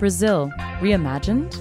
Brazil 0.00 0.50
Reimagined? 0.80 1.56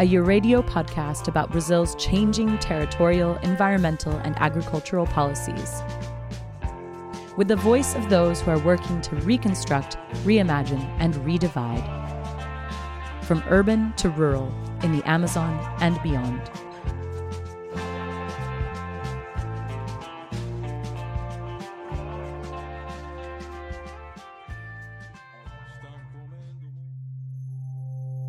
A 0.00 0.02
Euradio 0.02 0.66
podcast 0.66 1.28
about 1.28 1.52
Brazil's 1.52 1.94
changing 1.96 2.58
territorial, 2.58 3.36
environmental, 3.42 4.14
and 4.24 4.34
agricultural 4.38 5.04
policies. 5.04 5.82
With 7.36 7.48
the 7.48 7.56
voice 7.56 7.94
of 7.94 8.08
those 8.08 8.40
who 8.40 8.52
are 8.52 8.58
working 8.60 9.02
to 9.02 9.16
reconstruct, 9.16 9.98
reimagine, 10.24 10.90
and 10.98 11.12
redivide. 11.16 11.84
From 13.24 13.44
urban 13.50 13.92
to 13.98 14.08
rural, 14.08 14.50
in 14.82 14.96
the 14.96 15.06
Amazon 15.06 15.60
and 15.82 16.02
beyond. 16.02 16.50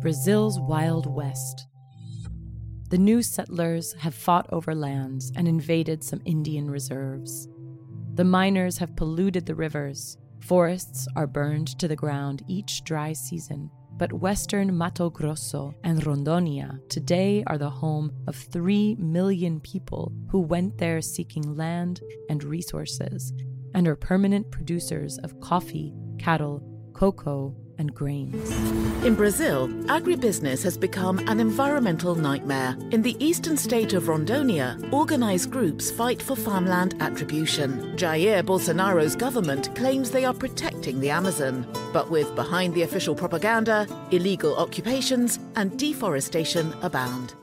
Brazil's 0.02 0.58
Wild 0.58 1.06
West. 1.06 1.68
The 2.90 2.98
new 2.98 3.22
settlers 3.22 3.92
have 4.00 4.16
fought 4.16 4.52
over 4.52 4.74
lands 4.74 5.30
and 5.36 5.46
invaded 5.46 6.02
some 6.02 6.20
Indian 6.24 6.68
reserves. 6.68 7.46
The 8.14 8.24
miners 8.24 8.78
have 8.78 8.96
polluted 8.96 9.46
the 9.46 9.54
rivers. 9.54 10.18
Forests 10.40 11.06
are 11.14 11.28
burned 11.28 11.78
to 11.78 11.86
the 11.86 11.94
ground 11.94 12.42
each 12.48 12.82
dry 12.82 13.12
season. 13.12 13.70
But 13.92 14.12
western 14.12 14.76
Mato 14.76 15.08
Grosso 15.08 15.72
and 15.84 16.02
Rondonia 16.02 16.80
today 16.88 17.44
are 17.46 17.58
the 17.58 17.70
home 17.70 18.12
of 18.26 18.34
3 18.34 18.96
million 18.96 19.60
people 19.60 20.12
who 20.30 20.40
went 20.40 20.78
there 20.78 21.00
seeking 21.00 21.56
land 21.56 22.00
and 22.28 22.42
resources 22.42 23.32
and 23.72 23.86
are 23.86 23.94
permanent 23.94 24.50
producers 24.50 25.18
of 25.18 25.38
coffee, 25.38 25.94
cattle, 26.18 26.60
cocoa, 26.92 27.54
and 27.82 27.92
grains. 27.92 28.50
In 29.04 29.16
Brazil, 29.16 29.66
agribusiness 29.96 30.62
has 30.62 30.78
become 30.78 31.18
an 31.28 31.40
environmental 31.40 32.14
nightmare. 32.14 32.76
In 32.92 33.02
the 33.02 33.16
eastern 33.18 33.56
state 33.56 33.92
of 33.92 34.04
Rondonia, 34.04 34.68
organized 34.92 35.50
groups 35.50 35.90
fight 35.90 36.22
for 36.22 36.36
farmland 36.36 36.94
attribution. 37.00 37.96
Jair 37.96 38.44
Bolsonaro's 38.44 39.16
government 39.16 39.74
claims 39.74 40.12
they 40.12 40.24
are 40.24 40.32
protecting 40.44 41.00
the 41.00 41.10
Amazon. 41.10 41.66
But 41.92 42.08
with 42.08 42.36
behind 42.36 42.72
the 42.74 42.82
official 42.82 43.16
propaganda, 43.16 43.88
illegal 44.12 44.56
occupations, 44.56 45.40
and 45.56 45.76
deforestation 45.76 46.72
abound. 46.82 47.34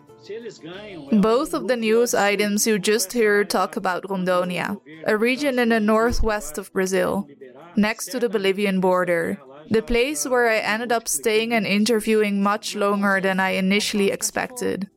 Both 1.11 1.53
of 1.53 1.67
the 1.67 1.75
news 1.75 2.13
items 2.13 2.65
you 2.65 2.79
just 2.79 3.11
heard 3.11 3.49
talk 3.49 3.75
about 3.75 4.03
Rondonia, 4.03 4.79
a 5.05 5.17
region 5.17 5.59
in 5.59 5.69
the 5.69 5.79
northwest 5.79 6.57
of 6.57 6.71
Brazil, 6.71 7.27
next 7.75 8.11
to 8.11 8.19
the 8.19 8.29
Bolivian 8.29 8.79
border 8.79 9.41
the 9.69 9.81
place 9.81 10.25
where 10.27 10.49
I 10.49 10.57
ended 10.57 10.91
up 10.91 11.07
staying 11.07 11.53
and 11.53 11.65
interviewing 11.65 12.41
much 12.41 12.75
longer 12.75 13.21
than 13.21 13.39
I 13.39 13.51
initially 13.51 14.11
expected. 14.11 14.89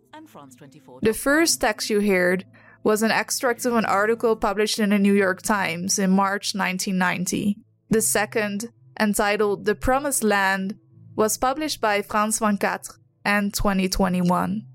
The 1.03 1.13
first 1.13 1.61
text 1.61 1.91
you 1.91 2.01
heard 2.01 2.47
was 2.83 3.03
an 3.03 3.11
extract 3.11 3.65
of 3.67 3.77
an 3.77 3.85
article 3.85 4.35
published 4.35 4.79
in 4.79 4.91
the 4.91 4.99
New 4.99 5.13
York 5.13 5.43
Times 5.43 5.99
in 5.99 6.11
March 6.11 6.55
1990. 6.55 7.59
The 7.91 8.01
second, 8.01 8.73
entitled 8.99 9.67
The 9.67 9.75
Promised 9.75 10.25
Land, 10.25 10.79
was 11.15 11.37
published 11.37 11.81
by 11.81 12.03
France 12.03 12.39
24 12.39 12.79
and 13.25 13.53
2021. 13.53 14.67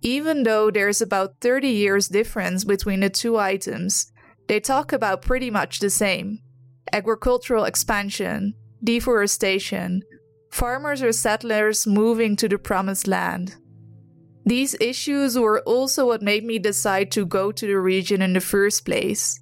Even 0.00 0.42
though 0.42 0.70
there's 0.70 1.00
about 1.00 1.40
30 1.40 1.68
years 1.68 2.08
difference 2.08 2.64
between 2.64 3.00
the 3.00 3.10
two 3.10 3.38
items, 3.38 4.10
they 4.48 4.60
talk 4.60 4.92
about 4.92 5.22
pretty 5.22 5.50
much 5.50 5.78
the 5.78 5.90
same 5.90 6.40
agricultural 6.92 7.64
expansion, 7.64 8.54
deforestation, 8.84 10.02
farmers 10.50 11.02
or 11.02 11.10
settlers 11.12 11.86
moving 11.86 12.36
to 12.36 12.48
the 12.48 12.58
promised 12.58 13.08
land. 13.08 13.56
These 14.46 14.76
issues 14.80 15.38
were 15.38 15.60
also 15.62 16.06
what 16.06 16.22
made 16.22 16.44
me 16.44 16.58
decide 16.58 17.10
to 17.12 17.24
go 17.24 17.50
to 17.50 17.66
the 17.66 17.78
region 17.78 18.20
in 18.20 18.34
the 18.34 18.40
first 18.40 18.84
place. 18.84 19.40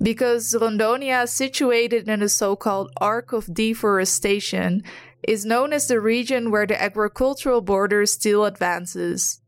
Because 0.00 0.54
Rondonia, 0.54 1.28
situated 1.28 2.08
in 2.08 2.20
the 2.20 2.28
so 2.28 2.56
called 2.56 2.90
Arc 3.00 3.32
of 3.32 3.52
Deforestation, 3.52 4.82
is 5.26 5.44
known 5.44 5.72
as 5.72 5.88
the 5.88 6.00
region 6.00 6.50
where 6.50 6.66
the 6.66 6.80
agricultural 6.80 7.60
border 7.60 8.06
still 8.06 8.44
advances, 8.44 9.40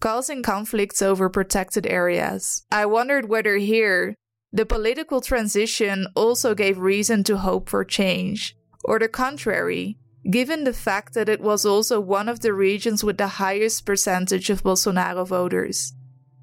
causing 0.00 0.42
conflicts 0.42 1.02
over 1.02 1.28
protected 1.28 1.86
areas. 1.86 2.64
I 2.72 2.86
wondered 2.86 3.28
whether 3.28 3.56
here, 3.58 4.14
the 4.50 4.66
political 4.66 5.20
transition 5.20 6.08
also 6.16 6.54
gave 6.54 6.78
reason 6.78 7.22
to 7.24 7.36
hope 7.36 7.68
for 7.68 7.84
change 7.84 8.57
or 8.84 8.98
the 8.98 9.08
contrary, 9.08 9.98
given 10.30 10.64
the 10.64 10.72
fact 10.72 11.14
that 11.14 11.28
it 11.28 11.40
was 11.40 11.64
also 11.64 12.00
one 12.00 12.28
of 12.28 12.40
the 12.40 12.52
regions 12.52 13.02
with 13.02 13.18
the 13.18 13.28
highest 13.28 13.86
percentage 13.86 14.50
of 14.50 14.62
Bolsonaro 14.62 15.26
voters. 15.26 15.94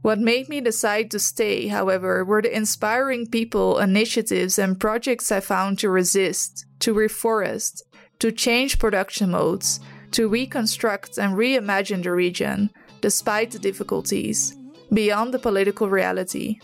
What 0.02 0.20
made 0.20 0.50
me 0.50 0.62
decide 0.62 1.10
to 1.12 1.20
stay, 1.20 1.68
however, 1.68 2.24
were 2.24 2.42
the 2.42 2.56
inspiring 2.56 3.26
people, 3.26 3.80
initiatives, 3.80 4.60
and 4.60 4.80
projects 4.80 5.32
I 5.32 5.40
found 5.40 5.80
to 5.80 5.90
resist, 5.90 6.66
to 6.82 6.94
reforest, 6.94 7.82
to 8.20 8.32
change 8.32 8.78
production 8.78 9.32
modes, 9.32 9.80
to 10.12 10.28
reconstruct 10.30 11.18
and 11.18 11.36
reimagine 11.36 12.04
the 12.04 12.12
region, 12.12 12.70
despite 13.02 13.52
the 13.52 13.60
difficulties, 13.60 14.56
beyond 14.94 15.34
the 15.34 15.40
political 15.40 15.90
reality. 15.90 16.60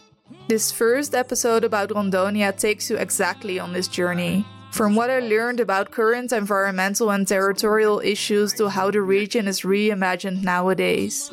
This 0.48 0.72
first 0.72 1.16
episode 1.16 1.64
about 1.64 1.90
Rondonia 1.90 2.56
takes 2.56 2.90
you 2.90 2.98
exactly 2.98 3.59
on 3.59 3.74
this 3.74 3.88
journey. 3.88 4.46
From 4.72 4.96
what 4.96 5.09
I 5.09 5.20
learned 5.20 5.59
about 5.59 5.92
current 5.92 6.32
environmental 6.32 7.12
and 7.12 7.28
territorial 7.28 8.00
issues 8.00 8.54
to 8.54 8.70
how 8.70 8.90
the 8.90 9.02
region 9.02 9.48
is 9.48 9.62
reimagined 9.62 10.44
nowadays. 10.44 11.32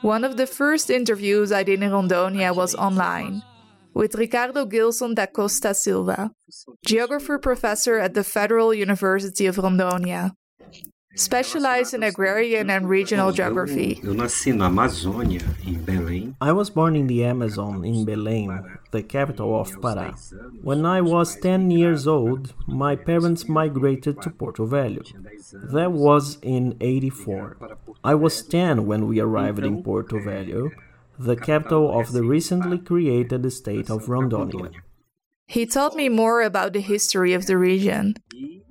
One 0.00 0.24
of 0.24 0.36
the 0.36 0.46
first 0.46 0.90
interviews 0.90 1.52
I 1.52 1.62
did 1.62 1.82
in 1.82 1.90
Rondonia 1.90 2.54
was 2.54 2.74
online 2.74 3.42
with 3.92 4.14
Ricardo 4.14 4.64
Gilson 4.66 5.14
da 5.14 5.26
Costa 5.26 5.74
Silva, 5.74 6.30
geographer 6.84 7.38
professor 7.38 7.98
at 7.98 8.14
the 8.14 8.24
Federal 8.24 8.74
University 8.74 9.46
of 9.46 9.56
Rondonia 9.56 10.32
specialized 11.16 11.94
in 11.94 12.02
agrarian 12.02 12.70
and 12.70 12.88
regional 12.88 13.32
geography. 13.32 14.00
I 16.40 16.52
was 16.52 16.70
born 16.70 16.94
in 16.96 17.06
the 17.06 17.24
Amazon 17.24 17.84
in 17.84 18.06
Belém, 18.06 18.78
the 18.90 19.02
capital 19.02 19.60
of 19.60 19.70
Pará. 19.80 20.14
When 20.62 20.84
I 20.84 21.00
was 21.00 21.36
10 21.36 21.70
years 21.70 22.06
old, 22.06 22.54
my 22.66 22.94
parents 22.96 23.48
migrated 23.48 24.22
to 24.22 24.30
Porto 24.30 24.66
Velho. 24.66 25.02
That 25.72 25.92
was 25.92 26.38
in 26.42 26.76
84. 26.80 27.56
I 28.04 28.14
was 28.14 28.42
10 28.42 28.86
when 28.86 29.08
we 29.08 29.18
arrived 29.20 29.64
in 29.64 29.82
Porto 29.82 30.18
Velho, 30.18 30.70
the 31.18 31.36
capital 31.36 31.98
of 31.98 32.12
the 32.12 32.22
recently 32.22 32.78
created 32.78 33.50
state 33.52 33.90
of 33.90 34.06
Rondonia. 34.06 34.70
He 35.48 35.64
taught 35.64 35.94
me 35.94 36.08
more 36.08 36.42
about 36.42 36.72
the 36.72 36.80
history 36.80 37.32
of 37.32 37.46
the 37.46 37.56
region, 37.56 38.16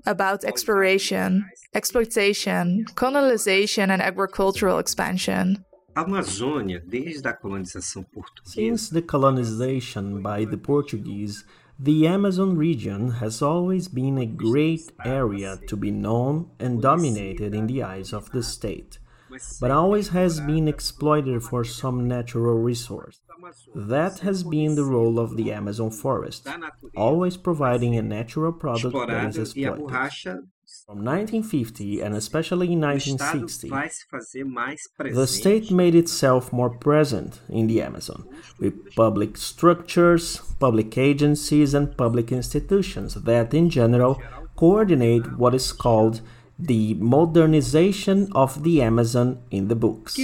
about 0.05 0.43
exploration, 0.43 1.49
exploitation, 1.73 2.85
colonization, 2.95 3.91
and 3.91 4.01
agricultural 4.01 4.79
expansion. 4.79 5.66
Since 8.43 8.89
the 8.89 9.01
colonization 9.01 10.21
by 10.21 10.45
the 10.45 10.57
Portuguese, 10.57 11.45
the 11.79 12.07
Amazon 12.07 12.55
region 12.57 13.11
has 13.11 13.41
always 13.41 13.88
been 13.88 14.17
a 14.17 14.25
great 14.25 14.91
area 15.03 15.59
to 15.67 15.75
be 15.75 15.91
known 15.91 16.49
and 16.59 16.81
dominated 16.81 17.53
in 17.53 17.67
the 17.67 17.83
eyes 17.83 18.13
of 18.13 18.31
the 18.31 18.43
state, 18.43 18.99
but 19.59 19.72
always 19.72 20.09
has 20.09 20.39
been 20.39 20.67
exploited 20.67 21.43
for 21.43 21.63
some 21.66 22.07
natural 22.07 22.55
resource. 22.55 23.19
That 23.76 24.20
has 24.20 24.43
been 24.43 24.76
the 24.76 24.85
role 24.85 25.20
of 25.20 25.35
the 25.37 25.52
Amazon 25.52 25.91
forest, 25.91 26.47
always 26.96 27.37
providing 27.37 27.96
a 27.96 28.02
natural 28.02 28.52
product 28.52 28.96
that 29.08 29.29
is 29.29 29.37
exploited. 29.37 29.90
From 30.87 31.05
1950 31.05 32.02
and 32.02 32.16
especially 32.16 32.73
in 32.73 32.82
1960, 32.82 33.70
the 35.14 35.28
state 35.28 35.70
made 35.72 35.93
itself 35.96 36.52
more 36.52 36.72
present 36.72 37.40
in 37.49 37.67
the 37.67 37.82
Amazon 37.82 38.28
with 38.59 38.96
public 38.96 39.38
structures, 39.38 40.40
public 40.59 40.97
agencies, 40.97 41.73
and 41.76 41.96
public 41.96 42.31
institutions 42.31 43.14
that, 43.14 43.53
in 43.53 43.70
general, 43.70 44.20
coordinate 44.55 45.38
what 45.38 45.53
is 45.53 45.72
called 45.72 46.22
the 46.58 46.96
modernization 46.96 48.28
of 48.34 48.64
the 48.64 48.81
Amazon 48.81 49.43
in 49.52 49.67
the 49.67 49.76
books. 49.76 50.17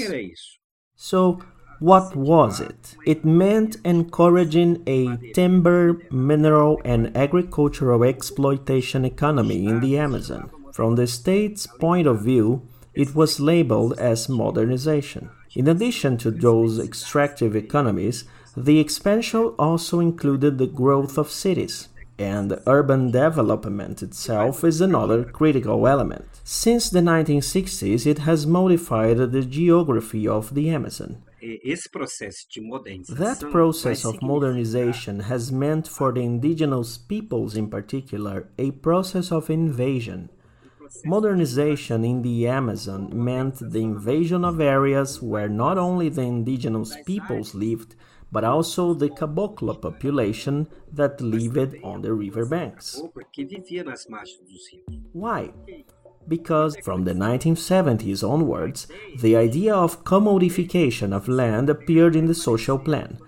So, 0.96 1.42
what 1.82 2.16
was 2.16 2.60
it? 2.60 2.96
It 3.08 3.26
meant 3.26 3.78
encouraging 3.84 4.84
a 4.86 5.18
timber, 5.34 5.98
mineral, 6.12 6.80
and 6.86 7.18
agricultural 7.18 8.04
exploitation 8.04 9.04
economy 9.04 9.66
in 9.66 9.80
the 9.80 9.98
Amazon. 9.98 10.52
From 10.74 10.96
the 10.96 11.08
state's 11.08 11.66
point 11.66 12.06
of 12.06 12.22
view, 12.22 12.62
it 12.94 13.16
was 13.16 13.40
labeled 13.40 13.98
as 13.98 14.30
modernization. 14.30 15.32
In 15.56 15.68
addition 15.68 16.20
to 16.20 16.30
those 16.30 16.78
extractive 16.78 17.56
economies, 17.56 18.26
the 18.56 18.80
expansion 18.80 19.56
also 19.58 20.00
included 20.00 20.60
the 20.60 20.68
growth 20.68 21.18
of 21.18 21.32
cities, 21.32 21.90
and 22.20 22.60
urban 22.68 23.10
development 23.10 24.04
itself 24.04 24.64
is 24.64 24.82
another 24.82 25.24
critical 25.24 25.88
element. 25.88 26.26
Since 26.44 26.92
the 26.92 27.00
1960s, 27.00 28.06
it 28.06 28.20
has 28.20 28.46
modified 28.46 29.18
the 29.18 29.42
geography 29.42 30.28
of 30.28 30.54
the 30.54 30.70
Amazon. 30.70 31.24
That 33.10 33.40
process 33.52 34.06
of 34.06 34.22
modernization 34.22 35.22
has 35.22 35.52
meant 35.52 35.88
for 35.88 36.12
the 36.12 36.22
indigenous 36.22 36.98
peoples 36.98 37.56
in 37.56 37.70
particular 37.70 38.50
a 38.58 38.72
process 38.72 39.32
of 39.32 39.50
invasion. 39.50 40.30
Modernization 41.06 42.04
in 42.04 42.22
the 42.22 42.48
Amazon 42.48 43.10
meant 43.14 43.56
the 43.60 43.80
invasion 43.80 44.44
of 44.44 44.60
areas 44.60 45.22
where 45.22 45.50
not 45.50 45.78
only 45.78 46.10
the 46.10 46.22
indigenous 46.22 46.96
peoples 47.06 47.56
lived, 47.56 47.96
but 48.32 48.44
also 48.44 48.94
the 48.94 49.10
caboclo 49.10 49.80
population 49.82 50.68
that 50.92 51.22
lived 51.22 51.76
on 51.84 52.02
the 52.02 52.14
riverbanks. 52.14 53.02
Why? 55.14 55.54
Because 56.28 56.78
from 56.78 57.04
the 57.04 57.14
1970s 57.14 58.28
onwards, 58.28 58.88
the 59.20 59.36
idea 59.36 59.76
of 59.76 60.04
commodification 60.04 61.14
of 61.14 61.28
land 61.28 61.70
appeared 61.70 62.16
in 62.16 62.28
the 62.28 62.36
social 62.36 62.78
plan. 62.78 63.20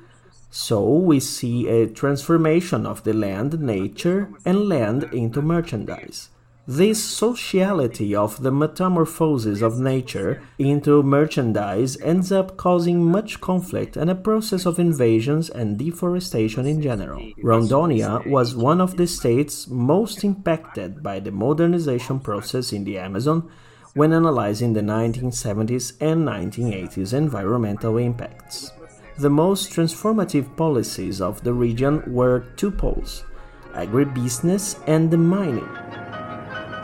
So 0.49 0.87
we 0.87 1.19
see 1.19 1.67
a 1.67 1.87
transformation 1.87 2.85
of 2.85 3.03
the 3.03 3.13
land, 3.13 3.59
nature, 3.59 4.29
and 4.45 4.69
land 4.69 5.05
into 5.11 5.41
merchandise. 5.41 6.29
This 6.65 7.03
sociality 7.03 8.15
of 8.15 8.41
the 8.41 8.51
metamorphosis 8.51 9.61
of 9.61 9.79
nature 9.79 10.41
into 10.57 11.03
merchandise 11.03 11.99
ends 11.99 12.31
up 12.31 12.55
causing 12.55 13.03
much 13.03 13.41
conflict 13.41 13.97
and 13.97 14.09
a 14.09 14.15
process 14.15 14.65
of 14.65 14.79
invasions 14.79 15.49
and 15.49 15.77
deforestation 15.77 16.65
in 16.65 16.81
general. 16.81 17.21
Rondonia 17.43 18.25
was 18.27 18.55
one 18.55 18.79
of 18.79 18.95
the 18.95 19.07
states 19.07 19.67
most 19.67 20.23
impacted 20.23 21.03
by 21.03 21.19
the 21.19 21.31
modernization 21.31 22.21
process 22.21 22.71
in 22.71 22.85
the 22.85 22.97
Amazon 22.97 23.51
when 23.93 24.13
analyzing 24.13 24.71
the 24.71 24.79
1970s 24.79 25.97
and 25.99 26.25
1980s 26.25 27.13
environmental 27.13 27.97
impacts. 27.97 28.71
The 29.17 29.29
most 29.29 29.71
transformative 29.71 30.55
policies 30.55 31.19
of 31.19 31.43
the 31.43 31.53
region 31.53 32.03
were 32.07 32.45
two 32.55 32.71
poles 32.71 33.25
agribusiness 33.73 34.81
and 34.87 35.11
the 35.11 35.17
mining. 35.17 35.67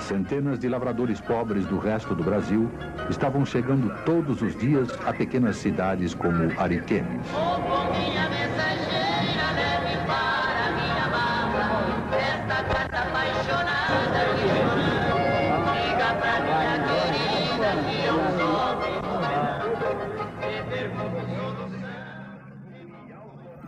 Centenas 0.09 0.57
de 0.57 0.67
lavradores 0.67 1.21
pobres 1.21 1.67
do 1.67 1.77
resto 1.77 2.15
do 2.15 2.23
Brasil 2.23 2.67
estavam 3.11 3.45
chegando 3.45 3.94
todos 4.06 4.41
os 4.41 4.57
dias 4.57 4.89
a 5.06 5.13
pequenas 5.13 5.57
cidades 5.57 6.15
como 6.15 6.51
Ariquemes. 6.59 7.27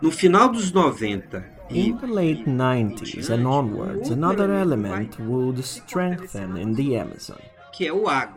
No 0.02 0.10
final 0.10 0.48
dos 0.48 0.72
90 0.72 1.61
in 1.74 1.96
the 1.98 2.06
late 2.06 2.44
90s 2.44 3.30
and 3.30 3.46
onwards, 3.46 4.10
another 4.10 4.52
element 4.52 5.18
would 5.18 5.64
strengthen 5.64 6.56
in 6.56 6.74
the 6.74 6.96
Amazon, 6.96 7.40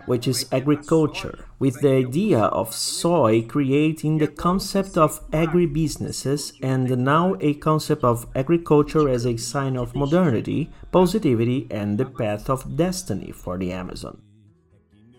which 0.05 0.27
is 0.27 0.47
agriculture, 0.51 1.45
with 1.59 1.79
the 1.81 1.91
idea 1.91 2.39
of 2.39 2.73
soy 2.73 3.41
creating 3.43 4.17
the 4.17 4.27
concept 4.27 4.97
of 4.97 5.29
agribusinesses 5.31 6.53
and 6.63 6.97
now 6.97 7.35
a 7.41 7.53
concept 7.55 8.03
of 8.03 8.25
agriculture 8.35 9.09
as 9.09 9.25
a 9.25 9.35
sign 9.37 9.75
of 9.75 9.95
modernity, 9.95 10.69
positivity, 10.91 11.67
and 11.69 11.97
the 11.97 12.05
path 12.05 12.49
of 12.49 12.77
destiny 12.77 13.31
for 13.31 13.57
the 13.57 13.71
Amazon. 13.71 14.21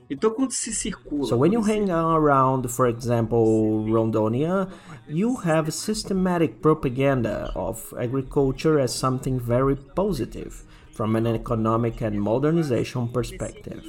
Então, 0.09 0.31
quando 0.31 0.53
se 0.53 0.73
circula. 0.73 1.27
So, 1.27 1.37
when 1.37 1.53
you 1.53 1.63
hang 1.63 1.91
around, 1.91 2.69
for 2.71 2.87
example, 2.87 3.85
Rondonia, 3.85 4.69
you 5.09 5.35
have 5.37 5.69
a 5.69 5.73
systematic 5.73 6.63
propaganda 6.63 7.51
of 7.57 7.93
agriculture 7.99 8.79
as 8.79 8.95
something 8.95 9.41
very 9.41 9.75
positive 9.75 10.63
from 10.93 11.17
an 11.17 11.27
economic 11.27 12.01
and 12.03 12.21
modernization 12.21 13.09
perspective. 13.09 13.85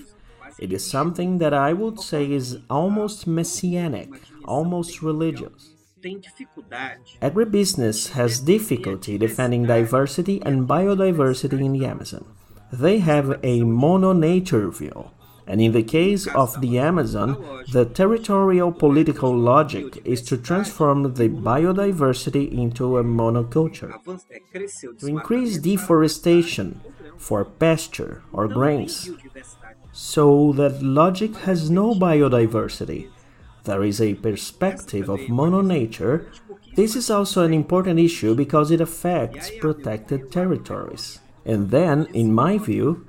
It 0.60 0.74
is 0.74 0.84
something 0.84 1.38
that 1.38 1.54
I 1.54 1.74
would 1.74 2.00
say 2.00 2.32
is 2.32 2.58
almost 2.68 3.28
messianic, 3.28 4.10
almost 4.46 5.04
religious. 5.04 5.70
Agribusiness 7.22 8.12
has 8.14 8.40
difficulty 8.40 9.18
defending 9.20 9.64
diversity 9.68 10.42
and 10.44 10.68
biodiversity 10.68 11.64
in 11.64 11.74
the 11.74 11.86
Amazon. 11.86 12.26
They 12.72 13.00
have 13.00 13.40
a 13.44 13.64
mono 13.64 14.14
nature 14.14 14.70
view 14.70 15.12
and 15.48 15.62
in 15.62 15.72
the 15.72 15.84
case 15.84 16.28
of 16.28 16.60
the 16.60 16.78
Amazon, 16.78 17.64
the 17.72 17.86
territorial 17.86 18.72
political 18.72 19.36
logic 19.36 20.02
is 20.04 20.22
to 20.24 20.38
transform 20.38 21.14
the 21.14 21.30
biodiversity 21.30 22.52
into 22.52 22.98
a 22.98 23.04
monoculture. 23.04 23.94
To 25.00 25.08
increase 25.08 25.58
deforestation 25.58 26.82
for 27.18 27.46
pasture 27.46 28.24
or 28.34 28.48
grains. 28.48 29.10
So 29.94 30.52
that 30.54 30.84
logic 30.84 31.36
has 31.38 31.70
no 31.70 31.96
biodiversity. 31.96 33.10
There 33.64 33.84
is 33.84 34.02
a 34.02 34.16
perspective 34.16 35.10
of 35.10 35.22
mononature. 35.22 36.28
This 36.76 36.96
is 36.96 37.10
also 37.10 37.44
an 37.44 37.54
important 37.54 38.00
issue 38.00 38.36
because 38.36 38.70
it 38.70 38.82
affects 38.82 39.50
protected 39.60 40.32
territories. 40.32 41.20
And 41.46 41.72
then, 41.72 42.08
in 42.14 42.34
my 42.34 42.58
view, 42.58 43.07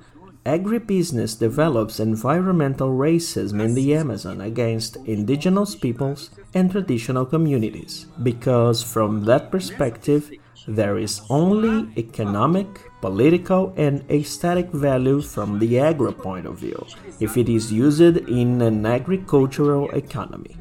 agribusiness 0.57 1.39
develops 1.39 2.01
environmental 2.01 2.89
racism 2.89 3.61
in 3.61 3.75
the 3.75 3.95
Amazon 3.95 4.41
against 4.41 4.97
indigenous 5.05 5.75
peoples 5.75 6.31
and 6.55 6.71
traditional 6.71 7.27
communities, 7.27 8.07
because 8.23 8.83
from 8.83 9.25
that 9.25 9.51
perspective, 9.51 10.31
there 10.67 10.99
is 10.99 11.21
only 11.31 11.77
economic, 11.97 12.69
political, 13.01 13.73
and 13.77 14.05
aesthetic 14.11 14.69
value 14.71 15.21
from 15.21 15.59
the 15.59 15.79
agro 15.79 16.13
point 16.13 16.47
of 16.47 16.59
view 16.59 16.81
if 17.21 17.37
it 17.37 17.49
is 17.49 17.73
used 17.73 18.17
in 18.29 18.61
an 18.63 18.85
agricultural 18.87 19.91
economy. 19.91 20.57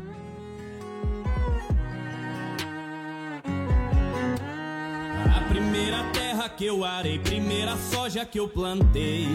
Que 6.58 6.66
eu 6.66 6.84
arei, 6.84 7.20
primeira 7.20 7.78
soja 7.78 8.26
que 8.26 8.40
eu 8.40 8.48
plantei, 8.48 9.28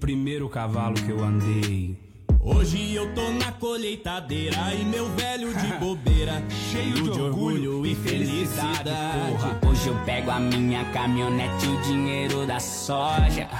primeiro 0.00 0.48
cavalo 0.48 0.94
que 0.94 1.10
eu 1.10 1.22
andei. 1.22 1.98
Hoje 2.40 2.94
eu 2.94 3.14
tô 3.14 3.30
na 3.30 3.52
colheitadeira 3.52 4.56
e 4.74 4.82
meu 4.82 5.06
velho 5.10 5.52
de 5.52 5.66
bobeira, 5.78 6.42
cheio 6.70 7.10
de 7.12 7.20
orgulho 7.20 7.86
e 7.86 7.94
felicidade. 7.94 8.88
Porra. 8.88 9.60
Hoje 9.70 9.86
eu 9.86 9.94
pego 10.06 10.30
a 10.30 10.40
minha 10.40 10.82
caminhonete 10.92 11.66
e 11.66 11.68
o 11.68 11.82
dinheiro 11.82 12.46
da 12.46 12.58
soja. 12.58 13.50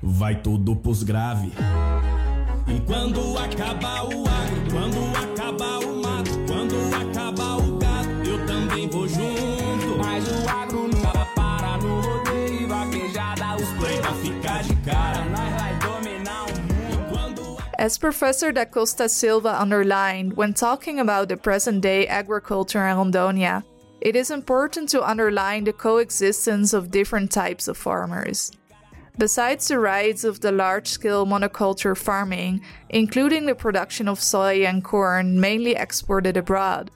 Vai 0.00 0.36
tudo 0.40 0.76
pros 0.76 1.02
grave. 1.02 1.52
E 2.68 2.80
quando 2.86 3.36
acabar 3.38 4.04
o 4.04 4.24
agro, 4.24 4.62
quando 4.70 5.16
acabar 5.16 5.78
o 5.80 6.00
mato, 6.00 6.35
As 17.78 17.98
Professor 17.98 18.52
da 18.52 18.64
Costa 18.64 19.06
Silva 19.06 19.60
underlined 19.60 20.34
when 20.34 20.54
talking 20.54 20.98
about 20.98 21.28
the 21.28 21.36
present 21.36 21.82
day 21.82 22.06
agriculture 22.06 22.86
in 22.86 22.96
Rondonia, 22.96 23.64
it 24.00 24.16
is 24.16 24.30
important 24.30 24.88
to 24.90 25.06
underline 25.06 25.64
the 25.64 25.74
coexistence 25.74 26.72
of 26.72 26.90
different 26.90 27.30
types 27.30 27.68
of 27.68 27.76
farmers. 27.76 28.50
Besides 29.18 29.68
the 29.68 29.78
rise 29.78 30.24
of 30.24 30.40
the 30.40 30.52
large 30.52 30.88
scale 30.88 31.26
monoculture 31.26 31.96
farming, 31.96 32.62
including 32.88 33.44
the 33.44 33.54
production 33.54 34.08
of 34.08 34.22
soy 34.22 34.64
and 34.64 34.82
corn 34.82 35.38
mainly 35.38 35.72
exported 35.72 36.38
abroad, 36.38 36.90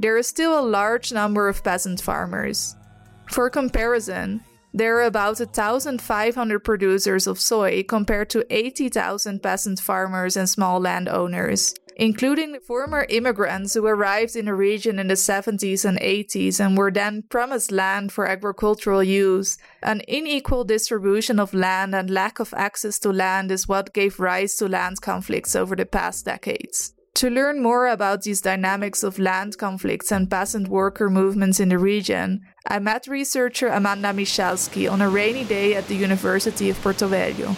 there 0.00 0.16
is 0.16 0.26
still 0.26 0.58
a 0.58 0.66
large 0.66 1.12
number 1.12 1.48
of 1.48 1.62
peasant 1.62 2.00
farmers. 2.00 2.74
For 3.30 3.48
comparison, 3.50 4.40
there 4.76 4.98
are 4.98 5.04
about 5.04 5.38
1,500 5.38 6.58
producers 6.58 7.28
of 7.28 7.40
soy 7.40 7.84
compared 7.84 8.28
to 8.30 8.44
80,000 8.50 9.40
peasant 9.40 9.78
farmers 9.78 10.36
and 10.36 10.48
small 10.48 10.80
landowners, 10.80 11.76
including 11.96 12.58
former 12.58 13.06
immigrants 13.08 13.74
who 13.74 13.86
arrived 13.86 14.34
in 14.34 14.46
the 14.46 14.54
region 14.54 14.98
in 14.98 15.06
the 15.06 15.14
70s 15.14 15.84
and 15.84 16.00
80s 16.00 16.58
and 16.58 16.76
were 16.76 16.90
then 16.90 17.22
promised 17.22 17.70
land 17.70 18.10
for 18.10 18.26
agricultural 18.26 19.04
use. 19.04 19.58
An 19.80 20.02
unequal 20.08 20.64
distribution 20.64 21.38
of 21.38 21.54
land 21.54 21.94
and 21.94 22.10
lack 22.10 22.40
of 22.40 22.52
access 22.52 22.98
to 22.98 23.12
land 23.12 23.52
is 23.52 23.68
what 23.68 23.94
gave 23.94 24.18
rise 24.18 24.56
to 24.56 24.68
land 24.68 25.00
conflicts 25.00 25.54
over 25.54 25.76
the 25.76 25.86
past 25.86 26.24
decades. 26.24 26.94
To 27.18 27.30
learn 27.30 27.62
more 27.62 27.86
about 27.86 28.22
these 28.22 28.40
dynamics 28.40 29.04
of 29.04 29.20
land 29.20 29.56
conflicts 29.56 30.10
and 30.10 30.28
peasant 30.28 30.66
worker 30.66 31.08
movements 31.08 31.60
in 31.60 31.68
the 31.68 31.78
region, 31.78 32.40
I 32.66 32.80
met 32.80 33.06
researcher 33.06 33.68
Amanda 33.68 34.08
Michalski 34.08 34.90
on 34.90 35.00
a 35.00 35.08
rainy 35.08 35.44
day 35.44 35.76
at 35.76 35.86
the 35.86 35.94
University 35.94 36.70
of 36.70 36.80
Porto 36.80 37.08
Velho. 37.08 37.54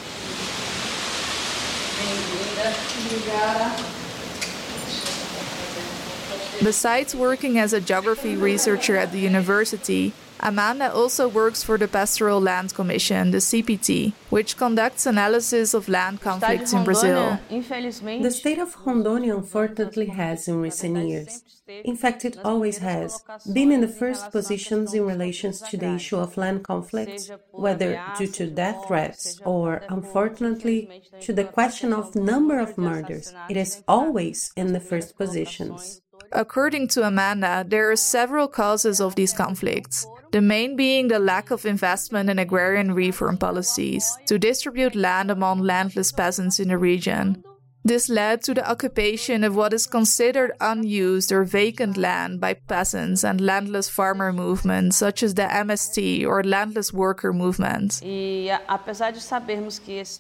Besides 6.62 7.14
working 7.14 7.58
as 7.58 7.72
a 7.72 7.80
geography 7.80 8.34
researcher 8.34 8.96
at 8.96 9.12
the 9.12 9.18
university, 9.18 10.12
Amanda 10.40 10.92
also 10.92 11.28
works 11.28 11.62
for 11.62 11.78
the 11.78 11.88
Pastoral 11.88 12.40
Land 12.40 12.75
Commission, 12.75 13.30
the 13.30 13.38
CPT, 13.38 14.12
which 14.30 14.56
conducts 14.56 15.06
analysis 15.06 15.75
of 15.75 15.88
land 15.88 16.20
conflicts 16.20 16.72
in 16.72 16.84
Brazil. 16.84 17.38
The 17.48 18.30
state 18.30 18.58
of 18.58 18.75
Rondônia 18.76 19.36
unfortunately 19.36 20.06
has 20.06 20.46
in 20.48 20.60
recent 20.60 21.08
years, 21.08 21.42
in 21.66 21.96
fact 21.96 22.25
it 22.25 22.36
always 22.44 22.78
has, 22.78 23.22
been 23.52 23.72
in 23.72 23.80
the 23.80 23.88
first 23.88 24.30
positions 24.30 24.92
in 24.94 25.06
relation 25.06 25.52
to 25.52 25.76
the 25.76 25.94
issue 25.94 26.18
of 26.18 26.36
land 26.36 26.64
conflicts, 26.64 27.30
whether 27.52 28.02
due 28.18 28.26
to 28.28 28.46
death 28.46 28.84
threats 28.86 29.40
or, 29.44 29.82
unfortunately, 29.88 31.02
to 31.20 31.32
the 31.32 31.44
question 31.44 31.92
of 31.92 32.14
number 32.14 32.58
of 32.58 32.76
murders. 32.76 33.32
It 33.48 33.56
is 33.56 33.82
always 33.88 34.52
in 34.56 34.72
the 34.75 34.80
first 34.80 35.16
positions. 35.16 36.02
According 36.32 36.88
to 36.88 37.06
Amanda, 37.06 37.64
there 37.66 37.90
are 37.90 37.96
several 37.96 38.49
causes 38.49 39.00
of 39.00 39.14
these 39.14 39.32
conflicts 39.32 40.06
the 40.32 40.42
main 40.42 40.76
being 40.76 41.08
the 41.08 41.18
lack 41.18 41.50
of 41.50 41.64
investment 41.64 42.28
in 42.28 42.38
agrarian 42.38 42.92
reform 42.92 43.38
policies 43.38 44.04
to 44.26 44.38
distribute 44.38 44.94
land 44.94 45.30
among 45.30 45.61
landless 45.61 46.12
peasants 46.12 46.61
in 46.61 46.68
the 46.68 46.76
region. 46.76 47.42
This 47.87 48.09
led 48.09 48.43
to 48.43 48.52
the 48.52 48.69
occupation 48.69 49.45
of 49.45 49.55
what 49.55 49.73
is 49.73 49.87
considered 49.87 50.50
unused 50.61 51.31
or 51.31 51.45
vacant 51.45 51.97
land 51.97 52.40
by 52.40 52.55
peasants 52.55 53.23
and 53.23 53.40
landless 53.40 53.88
farmer 53.88 54.33
movements 54.33 54.97
such 54.97 55.23
as 55.23 55.35
the 55.35 55.47
MST 55.47 56.26
or 56.26 56.43
landless 56.43 56.93
worker 56.93 57.33
movement. 57.33 58.00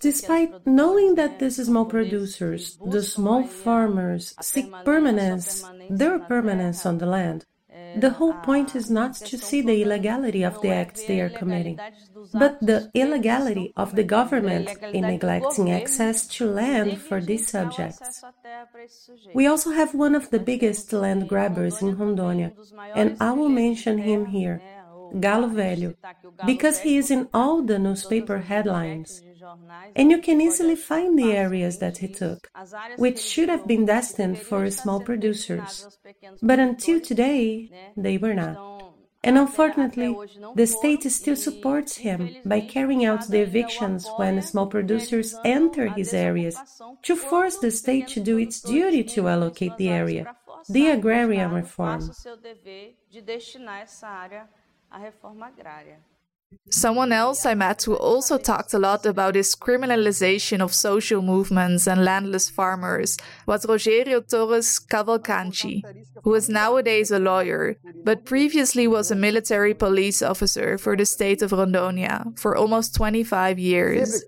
Despite 0.00 0.64
knowing 0.64 1.16
that 1.16 1.40
these 1.40 1.66
small 1.66 1.86
producers, 1.86 2.78
the 2.86 3.02
small 3.02 3.42
farmers, 3.42 4.36
seek 4.40 4.70
permanence, 4.84 5.64
their 5.90 6.20
permanence 6.20 6.86
on 6.86 6.98
the 6.98 7.06
land, 7.06 7.46
the 7.96 8.10
whole 8.10 8.34
point 8.34 8.74
is 8.74 8.90
not 8.90 9.14
to 9.14 9.38
see 9.38 9.60
the 9.62 9.82
illegality 9.82 10.42
of 10.42 10.60
the 10.62 10.70
acts 10.70 11.04
they 11.04 11.20
are 11.20 11.30
committing, 11.30 11.78
but 12.32 12.58
the 12.60 12.90
illegality 12.94 13.72
of 13.76 13.94
the 13.96 14.04
government 14.04 14.68
in 14.92 15.02
neglecting 15.02 15.70
access 15.70 16.26
to 16.26 16.46
land 16.46 17.00
for 17.00 17.20
these 17.20 17.48
subjects. 17.48 18.22
We 19.34 19.46
also 19.46 19.70
have 19.70 19.94
one 19.94 20.14
of 20.14 20.30
the 20.30 20.38
biggest 20.38 20.92
land 20.92 21.28
grabbers 21.28 21.82
in 21.82 21.96
Rondônia, 21.96 22.52
and 22.94 23.16
I 23.20 23.32
will 23.32 23.48
mention 23.48 23.98
him 23.98 24.26
here, 24.26 24.60
Galo 25.14 25.48
Velho, 25.50 25.94
because 26.44 26.80
he 26.80 26.96
is 26.96 27.10
in 27.10 27.28
all 27.32 27.62
the 27.62 27.78
newspaper 27.78 28.38
headlines. 28.38 29.22
And 29.94 30.10
you 30.10 30.18
can 30.20 30.40
easily 30.40 30.76
find 30.76 31.18
the 31.18 31.32
areas 31.32 31.78
that 31.78 31.98
he 31.98 32.08
took, 32.08 32.50
which 32.96 33.18
should 33.20 33.48
have 33.48 33.66
been 33.66 33.86
destined 33.86 34.38
for 34.38 34.70
small 34.70 35.00
producers. 35.00 35.98
But 36.42 36.58
until 36.58 37.00
today, 37.00 37.70
they 37.96 38.18
were 38.18 38.34
not. 38.34 38.76
And 39.26 39.36
unfortunately, 39.36 40.16
the 40.54 40.66
state 40.66 41.02
still 41.10 41.34
supports 41.34 41.96
him 41.96 42.36
by 42.44 42.60
carrying 42.60 43.04
out 43.04 43.26
the 43.26 43.40
evictions 43.40 44.08
when 44.16 44.40
small 44.40 44.68
producers 44.68 45.34
enter 45.44 45.88
his 45.88 46.14
areas 46.14 46.56
to 47.02 47.16
force 47.16 47.56
the 47.56 47.72
state 47.72 48.06
to 48.08 48.20
do 48.20 48.38
its 48.38 48.60
duty 48.60 49.02
to 49.02 49.26
allocate 49.26 49.76
the 49.78 49.88
area, 49.88 50.36
the 50.68 50.90
agrarian 50.90 51.50
reform. 51.50 52.08
Someone 56.70 57.12
else 57.12 57.46
I 57.46 57.54
met 57.54 57.82
who 57.82 57.94
also 57.94 58.38
talked 58.38 58.74
a 58.74 58.78
lot 58.78 59.06
about 59.06 59.34
this 59.34 59.54
criminalization 59.54 60.60
of 60.60 60.74
social 60.74 61.22
movements 61.22 61.86
and 61.86 62.04
landless 62.04 62.50
farmers 62.50 63.16
was 63.46 63.66
Rogério 63.66 64.26
Torres 64.28 64.78
Cavalcanti, 64.78 65.82
who 66.22 66.34
is 66.34 66.48
nowadays 66.48 67.10
a 67.10 67.18
lawyer, 67.18 67.76
but 68.04 68.24
previously 68.24 68.86
was 68.86 69.10
a 69.10 69.14
military 69.14 69.74
police 69.74 70.22
officer 70.22 70.78
for 70.78 70.96
the 70.96 71.06
state 71.06 71.42
of 71.42 71.50
Rondônia 71.50 72.38
for 72.38 72.56
almost 72.56 72.94
25 72.94 73.58
years. 73.58 74.24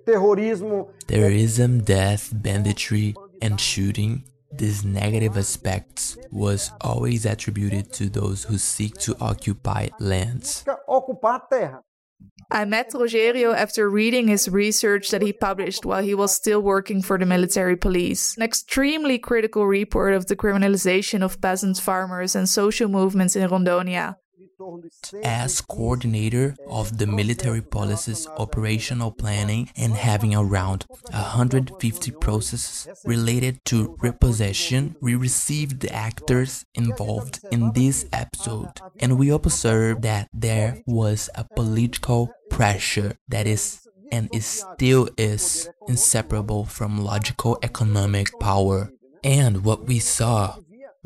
Terrorism, 1.07 1.81
death, 1.83 2.31
banditry, 2.33 3.15
and 3.43 3.61
shooting 3.61 4.25
these 4.53 4.85
negative 4.85 5.37
aspects 5.37 6.17
was 6.31 6.73
always 6.81 7.27
attributed 7.27 7.93
to 7.93 8.09
those 8.09 8.45
who 8.45 8.59
seek 8.59 8.97
to 8.99 9.17
occupy 9.21 9.89
lands. 10.01 10.65
I 12.51 12.65
met 12.65 12.93
Rogério 12.93 13.55
after 13.55 13.91
reading 13.91 14.29
his 14.29 14.49
research 14.49 15.11
that 15.11 15.21
he 15.21 15.33
published 15.35 15.85
while 15.85 16.03
he 16.03 16.15
was 16.15 16.35
still 16.35 16.63
working 16.63 17.03
for 17.03 17.19
the 17.19 17.27
military 17.27 17.77
police. 17.77 18.37
An 18.37 18.43
extremely 18.43 19.19
critical 19.19 19.67
report 19.67 20.15
of 20.15 20.27
the 20.27 20.37
criminalization 20.37 21.23
of 21.23 21.41
peasant 21.43 21.79
farmers, 21.79 22.35
and 22.35 22.49
social 22.49 22.89
movements 22.89 23.37
in 23.37 23.49
Rondônia. 23.51 24.17
As 25.23 25.61
coordinator 25.61 26.57
of 26.69 26.99
the 26.99 27.07
military 27.07 27.63
policy's 27.63 28.27
operational 28.27 29.13
planning 29.13 29.71
and 29.77 29.93
having 29.95 30.35
around 30.35 30.85
150 31.11 32.11
processes 32.13 32.89
related 33.05 33.65
to 33.67 33.97
repossession, 34.01 34.97
we 35.01 35.15
received 35.15 35.81
the 35.81 35.93
actors 35.93 36.65
involved 36.75 37.41
in 37.53 37.73
this 37.73 38.07
episode 38.13 38.73
and 39.01 39.19
we 39.19 39.31
observed 39.31 40.03
that 40.03 40.29
there 40.33 40.83
was 40.87 41.31
a 41.35 41.45
political 41.45 42.33
pressure 42.51 43.17
that 43.29 43.47
is 43.47 43.87
and 44.11 44.29
is 44.33 44.47
still 44.47 45.09
is 45.17 45.69
inseparable 45.87 46.65
from 46.65 47.05
logical 47.05 47.59
economic 47.63 48.29
power. 48.41 48.91
And 49.23 49.65
what 49.65 49.87
we 49.87 49.99
saw 49.99 50.57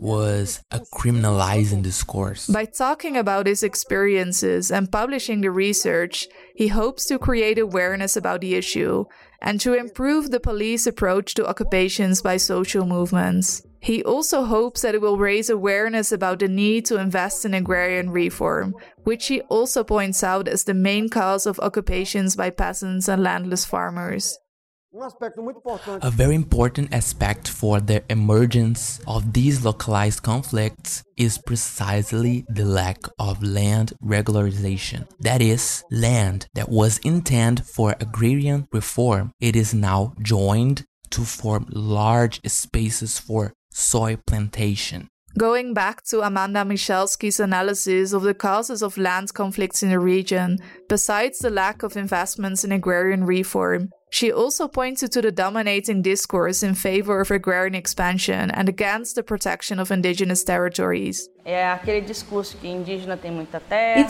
was 0.02 0.60
a 0.72 0.80
criminalizing 0.80 1.80
discourse. 1.80 2.48
By 2.48 2.64
talking 2.64 3.16
about 3.16 3.46
his 3.46 3.62
experiences 3.62 4.72
and 4.72 4.90
publishing 4.90 5.42
the 5.42 5.52
research, 5.52 6.26
he 6.56 6.68
hopes 6.68 7.06
to 7.06 7.20
create 7.20 7.58
awareness 7.58 8.16
about 8.16 8.40
the 8.40 8.56
issue 8.56 9.04
and 9.40 9.60
to 9.60 9.74
improve 9.74 10.30
the 10.30 10.40
police 10.40 10.88
approach 10.88 11.34
to 11.34 11.46
occupations 11.46 12.20
by 12.20 12.36
social 12.36 12.84
movements. 12.84 13.62
He 13.78 14.02
also 14.02 14.44
hopes 14.44 14.82
that 14.82 14.96
it 14.96 15.00
will 15.00 15.18
raise 15.18 15.50
awareness 15.50 16.10
about 16.10 16.40
the 16.40 16.48
need 16.48 16.84
to 16.86 16.98
invest 16.98 17.44
in 17.44 17.54
agrarian 17.54 18.10
reform, 18.10 18.74
which 19.04 19.28
he 19.28 19.40
also 19.42 19.84
points 19.84 20.24
out 20.24 20.48
as 20.48 20.64
the 20.64 20.74
main 20.74 21.10
cause 21.10 21.46
of 21.46 21.60
occupations 21.60 22.34
by 22.34 22.50
peasants 22.50 23.08
and 23.08 23.22
landless 23.22 23.64
farmers. 23.64 24.38
A 24.94 26.10
very 26.10 26.34
important 26.34 26.92
aspect 26.92 27.48
for 27.48 27.80
the 27.80 28.04
emergence 28.10 29.00
of 29.06 29.32
these 29.32 29.64
localized 29.64 30.22
conflicts 30.22 31.02
is 31.16 31.38
precisely 31.38 32.44
the 32.48 32.66
lack 32.66 32.98
of 33.18 33.42
land 33.42 33.94
regularization. 34.04 35.08
That 35.18 35.40
is, 35.40 35.82
land 35.90 36.46
that 36.54 36.68
was 36.68 36.98
intended 36.98 37.64
for 37.64 37.96
agrarian 38.00 38.68
reform, 38.70 39.32
it 39.40 39.56
is 39.56 39.72
now 39.72 40.12
joined 40.20 40.84
to 41.10 41.22
form 41.22 41.66
large 41.70 42.40
spaces 42.46 43.18
for 43.18 43.54
soy 43.70 44.16
plantation. 44.26 45.08
Going 45.38 45.72
back 45.72 46.02
to 46.04 46.20
Amanda 46.20 46.60
Michalski's 46.60 47.40
analysis 47.40 48.12
of 48.12 48.22
the 48.22 48.34
causes 48.34 48.82
of 48.82 48.98
land 48.98 49.32
conflicts 49.32 49.82
in 49.82 49.88
the 49.88 49.98
region, 49.98 50.58
besides 50.90 51.38
the 51.38 51.48
lack 51.48 51.82
of 51.82 51.96
investments 51.96 52.64
in 52.64 52.72
agrarian 52.72 53.24
reform, 53.24 53.88
she 54.10 54.30
also 54.30 54.68
pointed 54.68 55.10
to 55.12 55.22
the 55.22 55.32
dominating 55.32 56.02
discourse 56.02 56.62
in 56.62 56.74
favor 56.74 57.22
of 57.22 57.30
agrarian 57.30 57.74
expansion 57.74 58.50
and 58.50 58.68
against 58.68 59.14
the 59.14 59.22
protection 59.22 59.78
of 59.78 59.90
indigenous 59.90 60.44
territories. 60.44 61.30
It's 61.46 61.86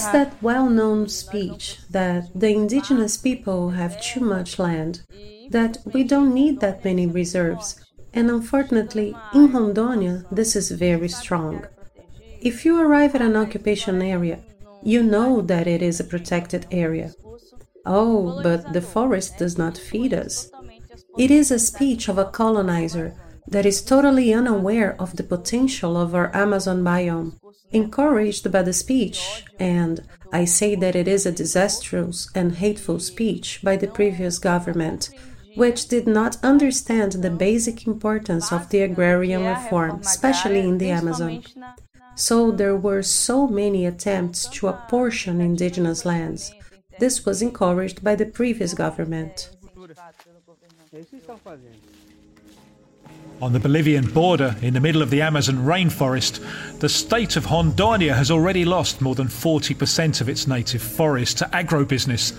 that 0.08 0.34
well 0.42 0.68
known 0.68 1.08
speech 1.08 1.78
that 1.90 2.24
the 2.34 2.48
indigenous 2.48 3.16
people 3.16 3.70
have 3.70 4.02
too 4.02 4.22
much 4.22 4.58
land, 4.58 5.02
that 5.50 5.78
we 5.94 6.02
don't 6.02 6.34
need 6.34 6.58
that 6.58 6.84
many 6.84 7.06
reserves. 7.06 7.78
And 8.14 8.30
unfortunately, 8.30 9.14
in 9.34 9.48
Rondônia, 9.48 10.24
this 10.30 10.54
is 10.54 10.70
very 10.70 11.08
strong. 11.08 11.66
If 12.40 12.64
you 12.64 12.80
arrive 12.80 13.14
at 13.14 13.22
an 13.22 13.36
occupation 13.36 14.02
area, 14.02 14.40
you 14.82 15.02
know 15.02 15.40
that 15.42 15.66
it 15.66 15.80
is 15.80 16.00
a 16.00 16.04
protected 16.04 16.66
area. 16.70 17.12
Oh, 17.86 18.42
but 18.42 18.72
the 18.72 18.82
forest 18.82 19.38
does 19.38 19.56
not 19.56 19.78
feed 19.78 20.12
us. 20.12 20.50
It 21.18 21.30
is 21.30 21.50
a 21.50 21.58
speech 21.58 22.08
of 22.08 22.18
a 22.18 22.24
colonizer 22.24 23.14
that 23.46 23.66
is 23.66 23.82
totally 23.82 24.32
unaware 24.32 24.96
of 25.00 25.16
the 25.16 25.22
potential 25.22 25.96
of 25.96 26.14
our 26.14 26.34
Amazon 26.34 26.82
biome. 26.82 27.38
Encouraged 27.70 28.52
by 28.52 28.62
the 28.62 28.72
speech, 28.72 29.44
and 29.58 30.02
I 30.32 30.44
say 30.44 30.74
that 30.74 30.94
it 30.94 31.08
is 31.08 31.24
a 31.26 31.32
disastrous 31.32 32.28
and 32.34 32.56
hateful 32.56 32.98
speech 32.98 33.60
by 33.62 33.76
the 33.76 33.88
previous 33.88 34.38
government, 34.38 35.10
which 35.54 35.88
did 35.88 36.06
not 36.06 36.42
understand 36.42 37.12
the 37.12 37.30
basic 37.30 37.86
importance 37.86 38.52
of 38.52 38.68
the 38.70 38.80
agrarian 38.82 39.44
reform, 39.44 40.00
especially 40.00 40.60
in 40.60 40.78
the 40.78 40.90
Amazon. 40.90 41.42
So 42.14 42.50
there 42.50 42.76
were 42.76 43.02
so 43.02 43.46
many 43.46 43.86
attempts 43.86 44.46
to 44.48 44.68
apportion 44.68 45.40
indigenous 45.40 46.04
lands. 46.04 46.52
This 46.98 47.24
was 47.24 47.42
encouraged 47.42 48.04
by 48.04 48.14
the 48.14 48.26
previous 48.26 48.74
government. 48.74 49.50
On 53.40 53.52
the 53.52 53.58
Bolivian 53.58 54.08
border, 54.12 54.54
in 54.62 54.74
the 54.74 54.80
middle 54.80 55.02
of 55.02 55.10
the 55.10 55.22
Amazon 55.22 55.56
rainforest, 55.56 56.38
the 56.78 56.88
state 56.88 57.36
of 57.36 57.46
Rondônia 57.46 58.14
has 58.14 58.30
already 58.30 58.64
lost 58.64 59.00
more 59.00 59.16
than 59.16 59.26
40% 59.26 60.20
of 60.20 60.28
its 60.28 60.46
native 60.46 60.82
forest 60.82 61.38
to 61.38 61.46
agrobusiness, 61.46 62.32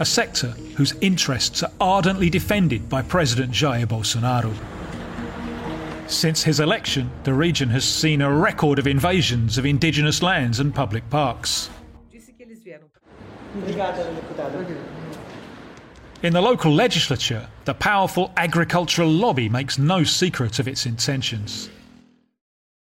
a 0.00 0.04
sector 0.04 0.48
whose 0.76 0.94
interests 1.02 1.62
are 1.62 1.70
ardently 1.78 2.30
defended 2.30 2.88
by 2.88 3.02
President 3.02 3.52
Jair 3.52 3.86
Bolsonaro. 3.86 4.50
Since 6.10 6.42
his 6.42 6.58
election, 6.58 7.10
the 7.24 7.34
region 7.34 7.68
has 7.68 7.84
seen 7.84 8.22
a 8.22 8.32
record 8.32 8.78
of 8.78 8.86
invasions 8.86 9.58
of 9.58 9.66
indigenous 9.66 10.22
lands 10.22 10.58
and 10.58 10.74
public 10.74 11.08
parks. 11.10 11.68
In 16.22 16.32
the 16.32 16.40
local 16.40 16.72
legislature, 16.72 17.46
the 17.66 17.74
powerful 17.74 18.32
agricultural 18.38 19.10
lobby 19.10 19.50
makes 19.50 19.78
no 19.78 20.02
secret 20.02 20.58
of 20.58 20.66
its 20.66 20.86
intentions. 20.86 21.68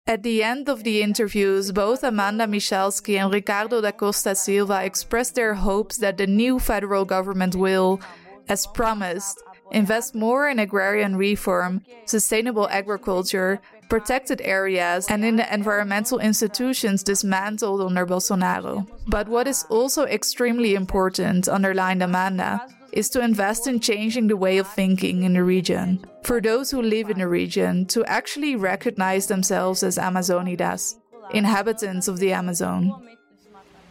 At 0.07 0.23
the 0.23 0.43
end 0.43 0.69
of 0.69 0.85
the 0.85 1.01
interviews, 1.01 1.73
both 1.73 2.05
Amanda 2.05 2.47
Michalski 2.47 3.19
and 3.19 3.33
Ricardo 3.33 3.81
da 3.81 3.91
Costa 3.91 4.35
Silva 4.35 4.85
expressed 4.85 5.35
their 5.35 5.55
hopes 5.55 5.97
that 5.97 6.19
the 6.19 6.27
new 6.27 6.59
federal 6.59 7.07
government 7.07 7.55
will, 7.55 8.03
as 8.47 8.67
promised, 8.67 9.43
invest 9.71 10.15
more 10.15 10.47
in 10.51 10.59
agrarian 10.59 11.17
reform, 11.17 11.81
sustainable 12.05 12.69
agriculture, 12.69 13.63
protected 13.89 14.43
areas, 14.43 15.07
and 15.09 15.25
in 15.25 15.37
the 15.37 15.55
environmental 15.55 16.19
institutions 16.19 17.03
dismantled 17.03 17.81
under 17.81 18.05
Bolsonaro. 18.05 18.87
But 19.07 19.27
what 19.29 19.49
is 19.49 19.65
also 19.71 20.05
extremely 20.05 20.75
important, 20.75 21.49
underlined 21.49 22.03
Amanda, 22.03 22.61
is 22.95 23.11
to 23.11 23.21
invest 23.21 23.67
in 23.67 23.81
changing 23.81 24.29
the 24.29 24.37
way 24.37 24.59
of 24.59 24.69
thinking 24.69 25.25
in 25.25 25.35
the 25.35 25.43
region. 25.43 26.05
For 26.23 26.41
those 26.41 26.71
who 26.71 26.81
live 26.81 27.11
in 27.11 27.19
the 27.19 27.29
region, 27.29 27.87
to 27.87 28.05
actually 28.07 28.55
recognize 28.55 29.27
themselves 29.27 29.83
as 29.83 29.99
Amazonidas, 29.99 30.97
inhabitants 31.33 32.07
of 32.07 32.19
the 32.19 32.33
Amazon. 32.33 32.93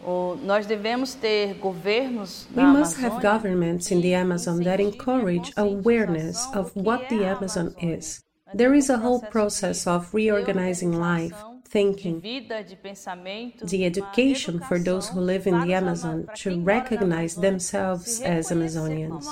We 0.05 0.35
must 2.63 2.97
have 2.97 3.21
governments 3.21 3.91
in 3.91 4.01
the 4.01 4.13
Amazon 4.13 4.63
that 4.63 4.79
encourage 4.79 5.51
awareness 5.57 6.47
of 6.53 6.73
what 6.75 7.09
the 7.09 7.25
Amazon 7.25 7.75
is. 7.81 8.23
There 8.53 8.73
is 8.73 8.89
a 8.89 8.97
whole 8.97 9.21
process 9.21 9.87
of 9.87 10.13
reorganizing 10.13 10.93
life, 10.93 11.35
thinking, 11.73 12.21
the 13.73 13.85
education 13.91 14.59
for 14.59 14.77
those 14.77 15.09
who 15.09 15.19
live 15.19 15.47
in 15.47 15.59
the 15.61 15.73
Amazon 15.73 16.29
to 16.35 16.61
recognize 16.61 17.33
themselves 17.35 18.21
as 18.21 18.51
Amazonians. 18.51 19.25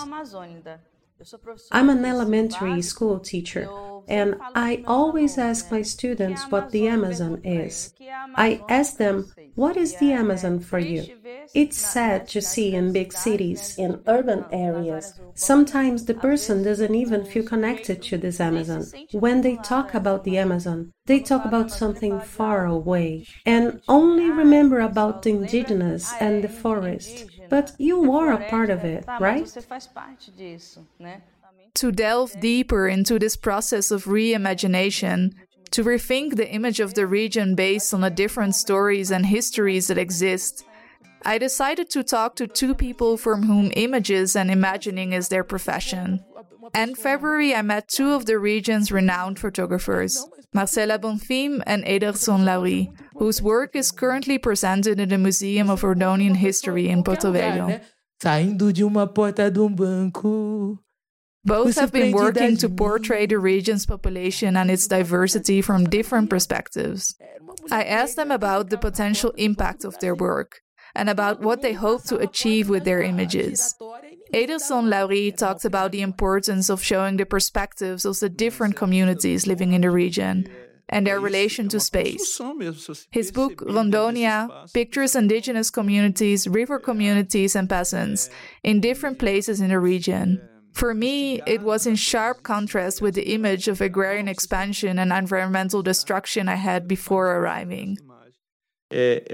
I'm 1.71 1.89
an 1.91 2.03
elementary 2.03 2.81
school 2.81 3.19
teacher, 3.19 3.69
and 4.07 4.35
I 4.55 4.83
always 4.87 5.37
ask 5.37 5.71
my 5.71 5.81
students 5.81 6.49
what 6.51 6.71
the 6.71 6.87
Amazon 6.87 7.41
is. 7.43 7.93
I 8.35 8.61
ask 8.69 8.97
them, 8.97 9.31
What 9.55 9.77
is 9.77 9.95
the 9.97 10.11
Amazon 10.11 10.59
for 10.59 10.79
you? 10.79 11.05
It's 11.53 11.77
sad 11.77 12.27
to 12.29 12.41
see 12.41 12.73
in 12.73 12.93
big 12.93 13.11
cities, 13.11 13.75
in 13.77 14.01
urban 14.07 14.45
areas. 14.51 15.13
Sometimes 15.35 16.05
the 16.05 16.13
person 16.13 16.63
doesn't 16.63 16.95
even 16.95 17.25
feel 17.25 17.43
connected 17.43 18.01
to 18.03 18.17
this 18.17 18.39
Amazon. 18.39 18.85
When 19.11 19.41
they 19.41 19.57
talk 19.57 19.93
about 19.93 20.23
the 20.23 20.37
Amazon, 20.37 20.93
they 21.05 21.19
talk 21.19 21.43
about 21.45 21.71
something 21.71 22.19
far 22.21 22.65
away 22.65 23.27
and 23.45 23.81
only 23.87 24.29
remember 24.29 24.79
about 24.79 25.23
the 25.23 25.31
indigenous 25.31 26.13
and 26.19 26.43
the 26.43 26.49
forest. 26.49 27.25
But 27.49 27.73
you 27.77 28.13
are 28.13 28.31
a 28.31 28.45
part 28.49 28.69
of 28.69 28.85
it, 28.85 29.03
right? 29.19 29.49
To 31.75 31.91
delve 31.91 32.39
deeper 32.39 32.87
into 32.87 33.17
this 33.17 33.35
process 33.35 33.91
of 33.91 34.05
reimagination, 34.05 35.31
to 35.71 35.83
rethink 35.83 36.35
the 36.35 36.49
image 36.49 36.79
of 36.79 36.93
the 36.93 37.07
region 37.07 37.55
based 37.55 37.93
on 37.93 38.01
the 38.01 38.09
different 38.09 38.55
stories 38.55 39.09
and 39.09 39.25
histories 39.25 39.87
that 39.87 39.97
exist, 39.97 40.65
I 41.23 41.37
decided 41.37 41.89
to 41.91 42.03
talk 42.03 42.35
to 42.35 42.47
two 42.47 42.75
people 42.75 43.15
from 43.15 43.43
whom 43.43 43.71
images 43.75 44.35
and 44.35 44.51
imagining 44.51 45.13
is 45.13 45.29
their 45.29 45.43
profession. 45.43 46.23
In 46.75 46.95
February, 46.95 47.53
I 47.55 47.61
met 47.61 47.87
two 47.87 48.13
of 48.13 48.25
the 48.25 48.39
region's 48.39 48.91
renowned 48.91 49.39
photographers, 49.39 50.25
Marcela 50.53 50.99
Bonfim 50.99 51.61
and 51.65 51.83
Ederson 51.85 52.45
Lauri, 52.45 52.91
whose 53.15 53.41
work 53.41 53.75
is 53.75 53.91
currently 53.91 54.37
presented 54.37 54.99
in 54.99 55.09
the 55.09 55.17
Museum 55.17 55.69
of 55.69 55.81
Rondonian 55.81 56.35
History 56.35 56.89
in 56.89 57.03
Porto 57.03 57.31
Velho. 57.31 57.81
Both 61.43 61.75
have 61.75 61.91
been 61.91 62.11
working 62.11 62.57
to 62.57 62.69
portray 62.69 63.25
the 63.25 63.39
region's 63.39 63.85
population 63.85 64.55
and 64.55 64.69
its 64.69 64.87
diversity 64.87 65.61
from 65.61 65.85
different 65.85 66.29
perspectives. 66.29 67.15
I 67.71 67.83
asked 67.83 68.15
them 68.15 68.31
about 68.31 68.69
the 68.69 68.77
potential 68.77 69.31
impact 69.37 69.83
of 69.83 69.99
their 69.99 70.15
work 70.15 70.61
and 70.93 71.09
about 71.09 71.41
what 71.41 71.61
they 71.61 71.73
hope 71.73 72.03
to 72.05 72.17
achieve 72.17 72.69
with 72.69 72.83
their 72.83 73.01
images. 73.01 73.75
Ederson 74.33 74.89
Lauri 74.89 75.31
talked 75.31 75.65
about 75.65 75.91
the 75.91 76.01
importance 76.01 76.69
of 76.69 76.83
showing 76.83 77.17
the 77.17 77.25
perspectives 77.25 78.05
of 78.05 78.19
the 78.19 78.29
different 78.29 78.75
communities 78.75 79.47
living 79.47 79.73
in 79.73 79.81
the 79.81 79.89
region 79.89 80.47
and 80.89 81.07
their 81.07 81.19
relation 81.19 81.69
to 81.69 81.79
space. 81.79 82.39
His 83.09 83.31
book, 83.31 83.61
Rondonia, 83.61 84.71
pictures 84.73 85.15
indigenous 85.15 85.69
communities, 85.69 86.47
river 86.47 86.79
communities, 86.79 87.55
and 87.55 87.69
peasants 87.69 88.29
in 88.63 88.81
different 88.81 89.17
places 89.17 89.61
in 89.61 89.69
the 89.69 89.79
region. 89.79 90.41
For 90.71 90.93
me, 90.93 91.41
it 91.45 91.61
was 91.61 91.85
in 91.85 91.95
sharp 91.95 92.43
contrast 92.43 93.01
with 93.01 93.15
the 93.15 93.33
image 93.33 93.67
of 93.67 93.81
agrarian 93.81 94.27
expansion 94.27 94.99
and 94.99 95.11
environmental 95.11 95.81
destruction 95.81 96.47
I 96.47 96.55
had 96.55 96.87
before 96.87 97.37
arriving. 97.37 97.97
It's 98.91 99.31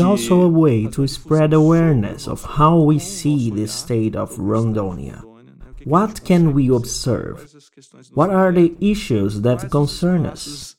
also 0.00 0.42
a 0.42 0.48
way 0.48 0.86
to 0.86 1.06
spread 1.06 1.52
awareness 1.52 2.28
of 2.28 2.44
how 2.44 2.80
we 2.80 2.98
see 2.98 3.50
the 3.50 3.66
state 3.66 4.14
of 4.14 4.36
Rondonia. 4.36 5.24
What 5.84 6.24
can 6.24 6.52
we 6.52 6.68
observe? 6.68 7.52
What 8.12 8.30
are 8.30 8.52
the 8.52 8.76
issues 8.80 9.40
that 9.42 9.70
concern 9.70 10.26
us? 10.26 10.76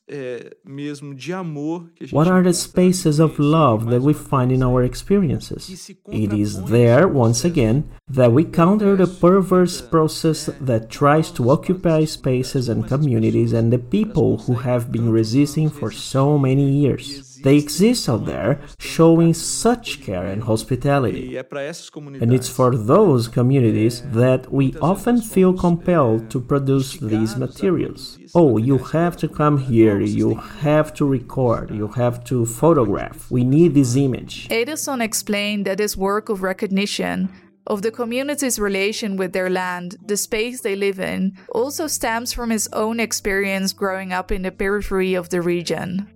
What 2.12 2.28
are 2.28 2.44
the 2.44 2.54
spaces 2.54 3.20
of 3.20 3.40
love 3.40 3.86
that 3.88 4.02
we 4.02 4.14
find 4.14 4.52
in 4.52 4.62
our 4.62 4.84
experiences? 4.84 5.90
It 6.12 6.34
is 6.34 6.64
there, 6.66 7.08
once 7.08 7.46
again, 7.46 7.90
that 8.10 8.32
we 8.32 8.44
counter 8.44 8.96
the 8.96 9.08
perverse 9.08 9.82
process 9.82 10.50
that 10.60 10.90
tries 10.90 11.32
to 11.32 11.50
occupy 11.50 12.06
spaces 12.06 12.68
and 12.68 12.88
communities 12.88 13.54
and 13.54 13.72
the 13.72 13.80
people 13.80 14.40
who 14.40 14.56
have 14.56 14.92
been 14.92 15.10
resisting 15.12 15.70
for 15.70 15.92
so 15.92 16.38
many 16.38 16.70
years. 16.70 17.31
They 17.44 17.58
exist 17.58 18.08
out 18.08 18.26
there 18.26 18.62
showing 18.80 19.34
such 19.34 20.02
care 20.02 20.26
and 20.26 20.44
hospitality. 20.44 21.38
And 21.38 22.34
it's 22.34 22.50
for 22.50 22.76
those 22.76 23.28
communities 23.28 24.02
that 24.12 24.52
we 24.52 24.76
often 24.82 25.22
feel 25.22 25.54
compelled 25.54 26.30
to 26.32 26.40
produce 26.40 26.98
these 26.98 27.36
materials. 27.36 28.20
Oh, 28.36 28.58
you 28.58 28.78
have 28.78 29.18
to 29.18 29.28
come 29.28 29.58
here, 29.58 30.00
you 30.00 30.36
have 30.36 30.94
to 30.96 31.06
record, 31.06 31.72
you 31.72 31.88
have 31.90 32.24
to 32.26 32.46
photograph. 32.46 33.30
We 33.32 33.44
need 33.44 33.74
this 33.74 33.96
image. 33.96 34.48
Ederson 34.50 35.02
explained 35.02 35.66
that 35.66 35.78
this 35.78 35.98
work 35.98 36.30
of 36.30 36.44
recognition 36.44 37.30
of 37.68 37.82
the 37.82 37.92
community's 37.92 38.60
relation 38.60 39.18
with 39.18 39.34
their 39.34 39.50
land, 39.50 39.96
the 40.06 40.18
space 40.18 40.62
they 40.62 40.76
live 40.76 41.00
in, 41.00 41.38
also 41.50 41.88
stems 41.88 42.34
from 42.34 42.50
his 42.50 42.68
own 42.74 43.00
experience 43.00 43.72
growing 43.74 44.12
up 44.12 44.32
in 44.32 44.42
the 44.42 44.52
periphery 44.52 45.14
of 45.14 45.30
the 45.30 45.42
region. 45.42 46.08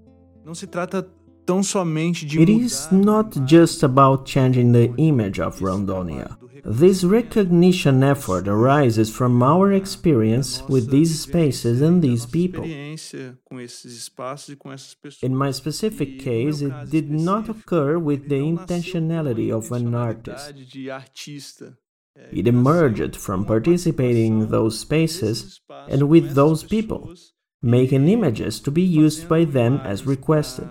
It 1.47 2.49
is 2.49 2.91
not 2.91 3.45
just 3.45 3.83
about 3.83 4.25
changing 4.25 4.71
the 4.71 4.91
image 4.97 5.39
of 5.39 5.59
Rondonia. 5.59 6.37
This 6.63 7.03
recognition 7.03 8.03
effort 8.03 8.47
arises 8.47 9.15
from 9.15 9.43
our 9.43 9.71
experience 9.71 10.63
with 10.67 10.89
these 10.89 11.19
spaces 11.19 11.81
and 11.81 12.01
these 12.01 12.25
people. 12.25 12.63
In 12.63 12.97
my 15.35 15.51
specific 15.51 16.17
case, 16.19 16.61
it 16.61 16.89
did 16.89 17.11
not 17.11 17.49
occur 17.49 17.99
with 17.99 18.29
the 18.29 18.39
intentionality 18.39 19.51
of 19.51 19.71
an 19.71 19.93
artist. 19.93 20.55
It 22.31 22.47
emerged 22.47 23.15
from 23.15 23.45
participating 23.45 24.41
in 24.41 24.49
those 24.49 24.79
spaces 24.79 25.61
and 25.87 26.09
with 26.09 26.33
those 26.33 26.63
people, 26.63 27.13
making 27.65 28.07
images 28.07 28.59
to 28.61 28.71
be 28.71 28.83
used 28.83 29.27
by 29.27 29.43
them 29.43 29.81
as 29.83 30.05
requested. 30.05 30.69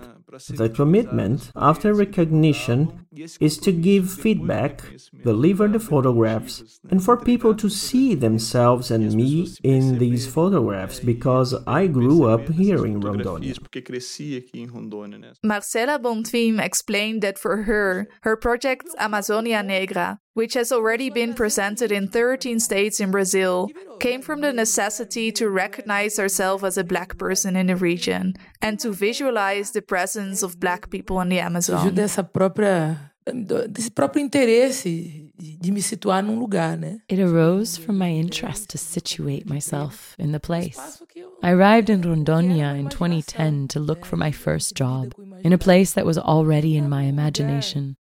The 0.49 0.69
commitment, 0.69 1.51
after 1.55 1.93
recognition, 1.93 3.05
is 3.39 3.57
to 3.59 3.71
give 3.71 4.11
feedback, 4.11 4.81
deliver 5.23 5.67
the 5.67 5.79
photographs, 5.79 6.79
and 6.89 7.03
for 7.03 7.15
people 7.15 7.55
to 7.55 7.69
see 7.69 8.15
themselves 8.15 8.91
and 8.91 9.13
me 9.13 9.47
in 9.63 9.97
these 9.97 10.27
photographs 10.27 10.99
because 10.99 11.53
I 11.65 11.87
grew 11.87 12.25
up 12.27 12.47
here 12.49 12.85
in 12.85 13.01
Rondônia. 13.01 13.55
Marcela 15.43 15.99
Bonfim 15.99 16.59
explained 16.59 17.21
that 17.21 17.37
for 17.39 17.63
her, 17.63 18.07
her 18.23 18.35
project 18.35 18.87
Amazonia 18.97 19.63
Negra, 19.63 20.19
which 20.35 20.53
has 20.53 20.71
already 20.71 21.09
been 21.09 21.33
presented 21.33 21.91
in 21.91 22.07
13 22.07 22.59
states 22.59 22.99
in 22.99 23.09
Brazil, 23.09 23.69
came 23.99 24.21
from 24.21 24.41
the 24.41 24.53
necessity 24.53 25.31
to 25.31 25.49
recognize 25.49 26.19
ourselves 26.19 26.63
as 26.63 26.77
a 26.77 26.83
black 26.83 27.17
person 27.17 27.55
in 27.55 27.67
the 27.67 27.75
region 27.75 28.35
and 28.61 28.79
to 28.79 28.91
visualize 28.91 29.71
the 29.71 29.81
presence 29.81 30.43
of 30.43 30.59
black 30.59 30.89
people 30.89 31.19
in 31.21 31.29
the 31.29 31.39
Amazon. 31.39 31.89
dessa 31.95 32.23
própria 32.23 33.11
desse 33.33 33.89
próprio 33.89 34.21
interesse 34.21 35.31
de 35.37 35.71
me 35.71 35.81
situar 35.81 36.21
num 36.21 36.37
lugar, 36.37 36.77
né? 36.77 36.99
It 37.09 37.19
arose 37.19 37.77
from 37.77 37.97
my 37.97 38.09
interest 38.11 38.69
to 38.69 38.77
situate 38.77 39.49
myself 39.49 40.15
in 40.19 40.31
the 40.31 40.39
place. 40.39 41.01
I 41.41 41.51
arrived 41.51 41.89
in 41.89 42.01
Rondônia 42.01 42.77
in 42.77 42.89
2010 42.89 43.67
to 43.69 43.79
look 43.79 44.05
for 44.05 44.17
my 44.17 44.31
first 44.31 44.75
job, 44.75 45.13
in 45.43 45.53
a 45.53 45.57
place 45.57 45.93
that 45.93 46.05
was 46.05 46.17
already 46.17 46.77
in 46.77 46.89
my 46.89 47.03
imagination. 47.03 47.95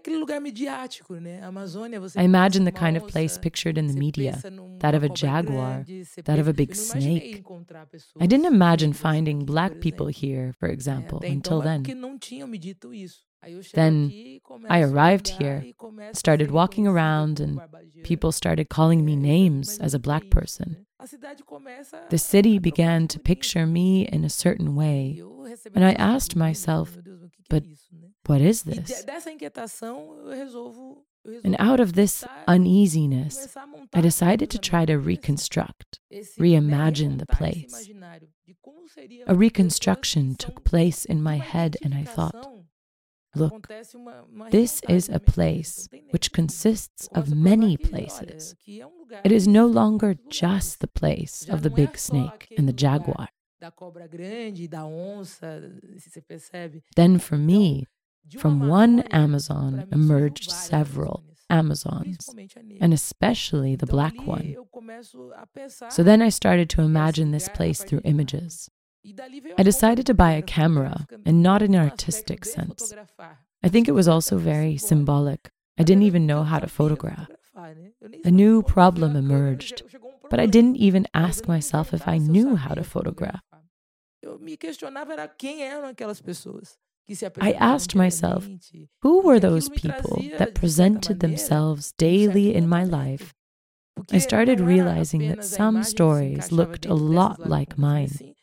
É 0.00 0.02
aquele 0.02 0.16
lugar 0.16 0.40
midiático, 0.40 1.16
né? 1.16 1.42
Amazônia, 1.42 2.00
você 2.00 2.18
I 2.18 2.24
imagine 2.24 2.64
the 2.64 2.72
kind 2.72 2.96
of 2.96 3.06
place 3.12 3.38
pictured 3.38 3.78
in 3.78 3.86
the 3.86 3.92
media 3.92 4.32
that 4.78 4.96
of 4.96 5.04
a 5.04 5.14
jaguar, 5.14 5.84
that 6.24 6.40
of 6.40 6.48
a 6.48 6.54
big 6.54 6.74
snake. 6.74 7.44
I 8.18 8.26
didn't 8.26 8.46
imagine 8.46 8.94
finding 8.94 9.44
black 9.44 9.78
people 9.80 10.06
here, 10.06 10.54
for 10.58 10.70
example, 10.70 11.20
until 11.22 11.60
then. 11.60 11.82
porque 11.82 11.94
não 11.94 12.18
tinham 12.18 12.48
me 12.48 12.58
dito 12.58 12.94
isso. 12.94 13.20
Then 13.74 14.10
I 14.70 14.82
arrived 14.82 15.28
here, 15.28 15.74
started 16.14 16.50
walking 16.50 16.86
around, 16.86 17.40
and 17.40 17.60
people 18.02 18.32
started 18.32 18.68
calling 18.70 19.04
me 19.04 19.16
names 19.16 19.78
as 19.80 19.94
a 19.94 19.98
black 19.98 20.30
person. 20.30 20.86
The 22.10 22.18
city 22.18 22.58
began 22.58 23.08
to 23.08 23.18
picture 23.18 23.66
me 23.66 24.06
in 24.06 24.24
a 24.24 24.30
certain 24.30 24.74
way, 24.74 25.22
and 25.74 25.84
I 25.84 25.92
asked 25.92 26.36
myself, 26.36 26.96
but 27.48 27.64
what 28.26 28.40
is 28.40 28.62
this? 28.62 29.04
Dessa 29.04 29.30
inquietação, 29.30 30.18
eu 30.18 30.30
resolvo 30.30 31.04
And 31.44 31.54
out 31.58 31.80
of 31.80 31.92
this 31.92 32.24
uneasiness, 32.48 33.54
I 33.92 34.00
decided 34.00 34.50
to 34.50 34.58
try 34.58 34.86
to 34.86 34.98
reconstruct, 34.98 36.00
reimagine 36.38 37.18
the 37.18 37.26
place. 37.26 37.90
A 39.26 39.34
reconstruction 39.34 40.34
took 40.36 40.64
place 40.64 41.04
in 41.04 41.22
my 41.22 41.36
head, 41.36 41.76
and 41.82 41.94
I 41.94 42.04
thought, 42.04 42.34
look, 43.34 43.68
this 44.50 44.80
is 44.88 45.08
a 45.08 45.20
place 45.20 45.88
which 46.10 46.32
consists 46.32 47.08
of 47.14 47.34
many 47.34 47.76
places. 47.76 48.54
It 49.24 49.32
is 49.32 49.46
no 49.46 49.66
longer 49.66 50.16
just 50.28 50.80
the 50.80 50.88
place 50.88 51.46
of 51.48 51.62
the 51.62 51.70
big 51.70 51.98
snake 51.98 52.52
and 52.56 52.68
the 52.68 52.72
jaguar. 52.72 53.28
da 53.60 53.70
cobra 53.70 54.08
grande, 54.08 54.66
da 54.66 54.86
onça, 54.86 55.60
se 55.98 56.08
você 56.08 56.22
percebe. 56.22 56.82
Then 56.96 57.18
for 57.18 57.36
me, 57.36 57.86
from 58.38 58.68
one 58.68 59.02
Amazon 59.10 59.86
emerged 59.92 60.50
several 60.50 61.22
Amazons, 61.50 62.30
and 62.80 62.94
especially 62.94 63.76
the 63.76 63.86
black 63.86 64.14
one. 64.26 64.54
So 65.90 66.02
then 66.02 66.22
I 66.22 66.30
started 66.30 66.70
to 66.70 66.82
imagine 66.82 67.32
this 67.32 67.48
place 67.48 67.82
through 67.82 68.00
images. 68.04 68.70
I 69.58 69.62
decided 69.62 70.06
to 70.06 70.14
buy 70.14 70.32
a 70.32 70.42
camera, 70.42 71.06
and 71.24 71.42
not 71.42 71.62
in 71.62 71.74
an 71.74 71.80
artistic 71.80 72.44
sense. 72.44 72.92
I 73.62 73.68
think 73.68 73.88
it 73.88 73.92
was 73.92 74.08
also 74.08 74.36
very 74.36 74.76
symbolic. 74.76 75.50
I 75.78 75.82
didn't 75.82 76.02
even 76.02 76.26
know 76.26 76.42
how 76.42 76.58
to 76.58 76.66
photograph. 76.66 77.28
A 78.24 78.30
new 78.30 78.62
problem 78.62 79.16
emerged, 79.16 79.82
but 80.28 80.40
I 80.40 80.46
didn't 80.46 80.76
even 80.76 81.06
ask 81.14 81.48
myself 81.48 81.94
if 81.94 82.06
I 82.06 82.18
knew 82.18 82.56
how 82.56 82.74
to 82.74 82.84
photograph. 82.84 83.40
Eu 84.22 84.38
me 84.38 84.56
questionava 84.56 85.14
era 85.14 85.28
quem 85.28 85.62
eram 85.62 85.88
aquelas 85.88 86.20
pessoas. 86.20 86.76
que 87.06 87.16
se 87.16 87.26
I 87.40 87.52
asked 87.52 87.96
myself, 87.96 88.48
who 89.02 89.22
were 89.22 89.40
those 89.40 89.68
people 89.70 90.22
that 90.38 90.54
presented 90.54 91.20
themselves 91.20 91.92
daily 91.96 92.54
in 92.54 92.68
my 92.68 92.84
life? 92.84 93.34
I 94.12 94.18
started 94.18 94.60
realizing 94.60 95.28
that 95.28 95.44
some 95.44 95.82
stories 95.82 96.52
looked 96.52 96.86
a 96.86 96.94
lot 96.94 97.48
like 97.48 97.78
mine. 97.78 98.34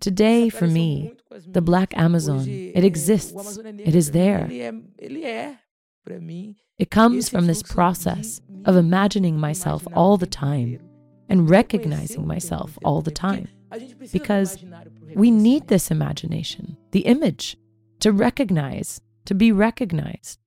Today, 0.00 0.48
for 0.50 0.66
me, 0.66 1.12
the 1.46 1.62
Black 1.62 1.96
Amazon, 1.96 2.46
it 2.48 2.84
exists, 2.84 3.58
it 3.58 3.94
is 3.94 4.10
there. 4.10 4.46
Ele 4.50 4.60
é, 4.60 4.82
ele 4.98 5.24
é 5.24 5.56
para 6.04 6.20
mim. 6.20 6.56
It 6.78 6.90
comes 6.90 7.28
from 7.28 7.46
this 7.46 7.62
process 7.62 8.40
of 8.64 8.76
imagining 8.76 9.38
myself 9.38 9.86
all 9.94 10.16
the 10.16 10.26
time 10.26 10.80
and 11.28 11.48
recognizing 11.48 12.26
myself 12.26 12.76
all 12.84 13.00
the 13.00 13.10
time. 13.10 13.48
Because 14.12 14.58
we 15.14 15.30
need 15.30 15.68
this 15.68 15.90
imagination, 15.90 16.76
the 16.90 17.06
image, 17.06 17.56
to 18.00 18.12
recognize, 18.12 19.00
to 19.24 19.34
be 19.34 19.52
recognized. 19.52 20.38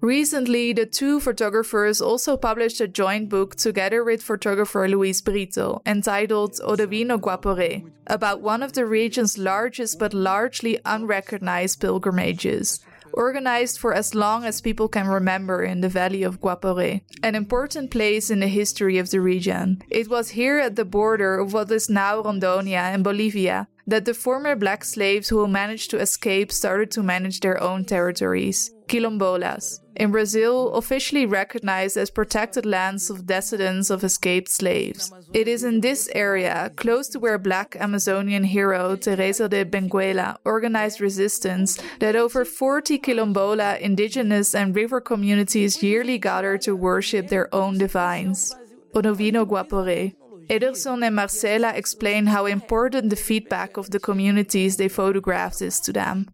Recently, 0.00 0.72
the 0.72 0.86
two 0.86 1.18
photographers 1.18 2.00
also 2.00 2.36
published 2.36 2.80
a 2.80 2.86
joint 2.86 3.28
book 3.28 3.56
together 3.56 4.04
with 4.04 4.22
photographer 4.22 4.86
Luis 4.86 5.20
Brito 5.20 5.82
entitled 5.84 6.60
uh, 6.60 6.66
O 6.66 6.76
Divino 6.76 7.18
Guaporé, 7.18 7.90
about 8.06 8.40
one 8.40 8.62
of 8.62 8.74
the 8.74 8.86
region's 8.86 9.36
largest 9.36 9.98
but 9.98 10.14
largely 10.14 10.78
unrecognized 10.84 11.80
pilgrimages, 11.80 12.78
organized 13.12 13.80
for 13.80 13.92
as 13.92 14.14
long 14.14 14.44
as 14.44 14.60
people 14.60 14.86
can 14.86 15.08
remember 15.08 15.64
in 15.64 15.80
the 15.80 15.88
valley 15.88 16.22
of 16.22 16.40
Guaporé, 16.40 17.00
an 17.24 17.34
important 17.34 17.90
place 17.90 18.30
in 18.30 18.38
the 18.38 18.46
history 18.46 18.98
of 18.98 19.10
the 19.10 19.20
region. 19.20 19.82
It 19.90 20.08
was 20.08 20.30
here 20.30 20.60
at 20.60 20.76
the 20.76 20.84
border 20.84 21.40
of 21.40 21.52
what 21.52 21.72
is 21.72 21.90
now 21.90 22.22
Rondonia 22.22 22.94
and 22.94 23.02
Bolivia 23.02 23.66
that 23.88 24.04
the 24.04 24.12
former 24.12 24.54
black 24.54 24.84
slaves 24.84 25.30
who 25.30 25.48
managed 25.48 25.90
to 25.90 25.98
escape 25.98 26.52
started 26.52 26.90
to 26.90 27.02
manage 27.02 27.40
their 27.40 27.60
own 27.60 27.86
territories, 27.86 28.70
quilombolas, 28.86 29.80
in 29.96 30.12
Brazil 30.12 30.74
officially 30.74 31.24
recognized 31.24 31.96
as 31.96 32.10
protected 32.10 32.66
lands 32.66 33.08
of 33.08 33.26
descendants 33.26 33.88
of 33.88 34.04
escaped 34.04 34.50
slaves. 34.50 35.10
It 35.32 35.48
is 35.48 35.64
in 35.64 35.80
this 35.80 36.10
area, 36.14 36.70
close 36.76 37.08
to 37.08 37.18
where 37.18 37.38
black 37.38 37.76
Amazonian 37.80 38.44
hero 38.44 38.94
Teresa 38.94 39.48
de 39.48 39.64
Benguela 39.64 40.36
organized 40.44 41.00
resistance, 41.00 41.80
that 41.98 42.14
over 42.14 42.44
40 42.44 42.98
quilombola 42.98 43.80
indigenous 43.80 44.54
and 44.54 44.76
river 44.76 45.00
communities 45.00 45.82
yearly 45.82 46.18
gather 46.18 46.58
to 46.58 46.76
worship 46.76 47.28
their 47.28 47.52
own 47.54 47.78
divines. 47.78 48.54
O 48.94 49.00
Divino 49.00 49.46
Guaporé. 49.46 50.14
Ederson 50.48 51.06
and 51.06 51.16
Marcela 51.16 51.74
explain 51.74 52.26
how 52.26 52.46
important 52.46 53.10
the 53.10 53.16
feedback 53.16 53.76
of 53.76 53.90
the 53.90 54.00
communities 54.00 54.76
they 54.76 54.88
photographed 54.88 55.60
is 55.60 55.78
to 55.80 55.92
them. 55.92 56.28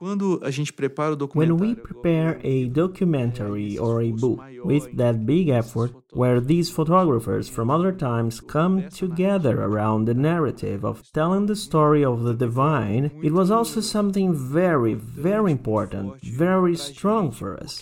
When 0.00 1.58
we 1.58 1.74
prepare 1.74 2.40
a 2.42 2.68
documentary 2.68 3.76
or 3.76 4.00
a 4.00 4.12
book 4.12 4.40
with 4.64 4.96
that 4.96 5.26
big 5.26 5.50
effort, 5.50 5.92
where 6.12 6.40
these 6.40 6.70
photographers 6.70 7.50
from 7.50 7.70
other 7.70 7.92
times 7.92 8.40
come 8.40 8.88
together 8.88 9.62
around 9.62 10.06
the 10.06 10.14
narrative 10.14 10.84
of 10.84 11.12
telling 11.12 11.44
the 11.46 11.54
story 11.54 12.02
of 12.02 12.22
the 12.22 12.32
divine, 12.32 13.10
it 13.22 13.32
was 13.32 13.50
also 13.50 13.82
something 13.82 14.34
very, 14.34 14.94
very 14.94 15.52
important, 15.52 16.20
very 16.22 16.76
strong 16.76 17.30
for 17.30 17.58
us. 17.62 17.78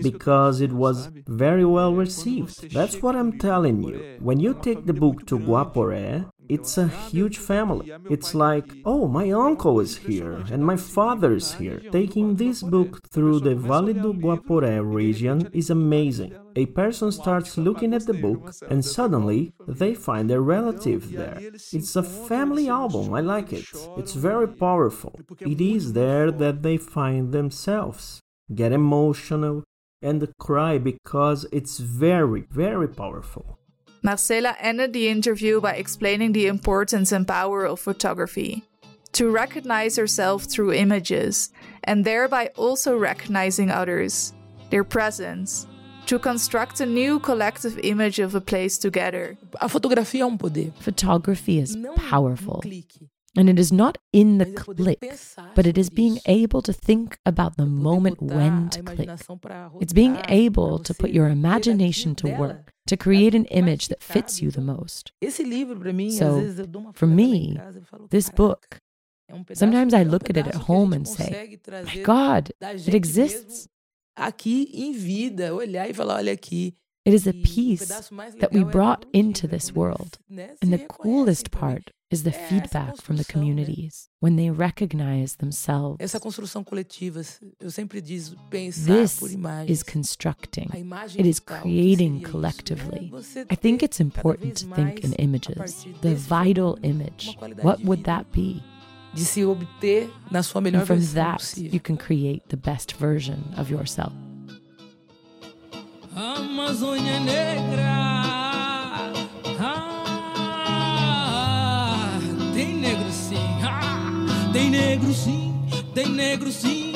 Because 0.00 0.60
it 0.60 0.72
was 0.72 1.10
very 1.26 1.64
well 1.64 1.92
received. 1.92 2.72
That's 2.72 3.02
what 3.02 3.16
I'm 3.16 3.36
telling 3.38 3.82
you. 3.82 4.16
When 4.20 4.38
you 4.38 4.54
take 4.54 4.86
the 4.86 4.94
book 4.94 5.26
to 5.26 5.38
Guaporé, 5.40 6.30
it's 6.48 6.78
a 6.78 6.88
huge 6.88 7.38
family. 7.38 7.92
It's 8.10 8.34
like, 8.34 8.72
oh, 8.84 9.08
my 9.08 9.30
uncle 9.30 9.80
is 9.80 9.96
here 9.96 10.44
and 10.50 10.64
my 10.64 10.76
father 10.76 11.34
is 11.34 11.54
here. 11.54 11.80
Taking 11.90 12.36
this 12.36 12.62
book 12.62 13.08
through 13.08 13.40
the 13.40 13.54
Vale 13.54 13.94
do 13.94 14.12
Guaporé 14.12 14.80
region 14.84 15.48
is 15.52 15.70
amazing. 15.70 16.34
A 16.56 16.66
person 16.66 17.10
starts 17.10 17.58
looking 17.58 17.94
at 17.94 18.06
the 18.06 18.14
book 18.14 18.52
and 18.70 18.84
suddenly 18.84 19.52
they 19.66 19.94
find 19.94 20.30
their 20.30 20.42
relative 20.42 21.12
there. 21.12 21.38
It's 21.72 21.96
a 21.96 22.02
family 22.02 22.68
album. 22.68 23.12
I 23.12 23.20
like 23.20 23.52
it. 23.52 23.66
It's 23.96 24.14
very 24.14 24.48
powerful. 24.48 25.18
It 25.40 25.60
is 25.60 25.92
there 25.94 26.30
that 26.30 26.62
they 26.62 26.76
find 26.76 27.32
themselves, 27.32 28.20
get 28.54 28.72
emotional, 28.72 29.64
and 30.02 30.32
cry 30.38 30.78
because 30.78 31.46
it's 31.50 31.78
very, 31.78 32.44
very 32.50 32.88
powerful. 32.88 33.58
Marcela 34.04 34.54
ended 34.60 34.92
the 34.92 35.08
interview 35.08 35.62
by 35.62 35.72
explaining 35.72 36.32
the 36.32 36.46
importance 36.46 37.10
and 37.10 37.26
power 37.26 37.64
of 37.64 37.80
photography. 37.80 38.62
To 39.12 39.30
recognize 39.30 39.96
herself 39.96 40.44
through 40.44 40.74
images, 40.74 41.50
and 41.84 42.04
thereby 42.04 42.50
also 42.54 42.98
recognizing 42.98 43.70
others, 43.70 44.34
their 44.68 44.84
presence, 44.84 45.66
to 46.04 46.18
construct 46.18 46.80
a 46.80 46.86
new 46.86 47.18
collective 47.18 47.78
image 47.78 48.18
of 48.18 48.34
a 48.34 48.42
place 48.42 48.76
together. 48.76 49.38
A 49.62 49.70
fotografia 49.70 50.24
é 50.24 50.26
um 50.26 50.36
poder. 50.36 50.70
Photography 50.80 51.58
is 51.58 51.74
powerful. 52.10 52.60
And 53.36 53.48
it 53.48 53.58
is 53.58 53.72
not 53.72 53.96
in 54.12 54.36
the 54.36 54.52
click, 54.52 55.00
but 55.54 55.66
it 55.66 55.78
is 55.78 55.88
being 55.88 56.20
able 56.26 56.60
to 56.60 56.74
think 56.74 57.16
about 57.24 57.56
the 57.56 57.66
moment 57.66 58.20
when 58.20 58.68
to 58.68 58.82
click. 58.82 59.08
It's 59.80 59.94
being 59.94 60.18
able 60.28 60.78
to 60.80 60.92
put 60.92 61.10
your 61.10 61.28
imagination 61.28 62.14
to 62.16 62.28
work 62.36 62.73
to 62.86 62.96
create 62.96 63.34
an 63.34 63.44
image 63.46 63.88
that 63.88 64.02
fits 64.02 64.42
you 64.42 64.50
the 64.50 64.60
most. 64.60 65.12
So, 65.30 66.92
for 66.92 67.06
me, 67.06 67.58
this 68.10 68.30
book, 68.30 68.78
sometimes 69.52 69.94
I 69.94 70.02
look 70.02 70.28
at 70.30 70.36
it 70.36 70.46
at 70.46 70.54
home 70.54 70.92
and 70.92 71.08
say, 71.08 71.58
My 71.68 71.96
God, 72.02 72.52
it 72.60 72.94
exists. 72.94 73.68
Aqui 74.16 74.70
em 74.72 74.92
vida, 74.92 75.52
olhar 75.52 75.90
e 75.90 75.92
falar, 75.92 76.18
olha 76.18 76.32
aqui, 76.32 76.76
it 77.04 77.12
is 77.12 77.26
a 77.26 77.32
piece 77.32 77.88
that 78.38 78.52
we 78.52 78.62
brought 78.62 79.06
into 79.12 79.48
this 79.48 79.72
world. 79.74 80.18
And 80.62 80.72
the 80.72 80.86
coolest 80.88 81.50
part 81.50 81.90
is 82.14 82.22
the 82.22 82.32
feedback 82.32 82.96
from 83.02 83.16
the 83.16 83.24
communities 83.24 84.08
when 84.20 84.36
they 84.36 84.50
recognize 84.50 85.36
themselves. 85.36 85.96
Essa 85.98 86.20
construção 86.20 86.62
coletiva, 86.64 87.20
eu 87.60 87.70
sempre 87.70 88.00
diz 88.00 88.34
pensar 88.48 88.94
This 88.94 89.20
is 89.68 89.82
constructing. 89.82 90.68
It 91.18 91.26
is 91.26 91.40
creating 91.40 92.22
collectively. 92.22 93.10
I 93.50 93.56
think 93.56 93.82
it's 93.82 94.00
important 94.00 94.54
to 94.62 94.74
think 94.74 95.04
in 95.04 95.12
images. 95.18 95.84
The 96.00 96.14
vital 96.14 96.78
image. 96.82 97.36
What 97.62 97.80
would 97.84 98.04
that 98.04 98.26
be? 98.32 98.62
De 99.12 99.24
se 99.24 99.44
obter 99.44 100.10
na 100.30 100.42
sua 100.42 100.60
melhor 100.60 100.80
And 100.80 100.86
from 100.86 100.98
versão 100.98 101.14
that, 101.14 101.38
possível. 101.38 101.72
you 101.74 101.80
can 101.80 101.96
create 101.96 102.42
the 102.48 102.56
best 102.56 102.94
version 102.96 103.38
of 103.56 103.70
yourself. 103.70 104.12
Amazônia 106.16 107.18
Negra. 107.20 108.13
Tem 112.64 112.76
negro 112.76 113.12
sim, 113.12 113.36
tem 114.52 114.70
negro 114.70 115.12
sim, 115.12 115.54
tem 115.92 116.08
negro 116.08 116.50
sim, 116.50 116.92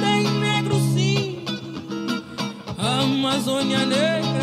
tem 0.00 0.24
negro 0.40 0.74
sim. 0.92 1.44
Amazônia 2.76 3.86
Negra. 3.86 4.42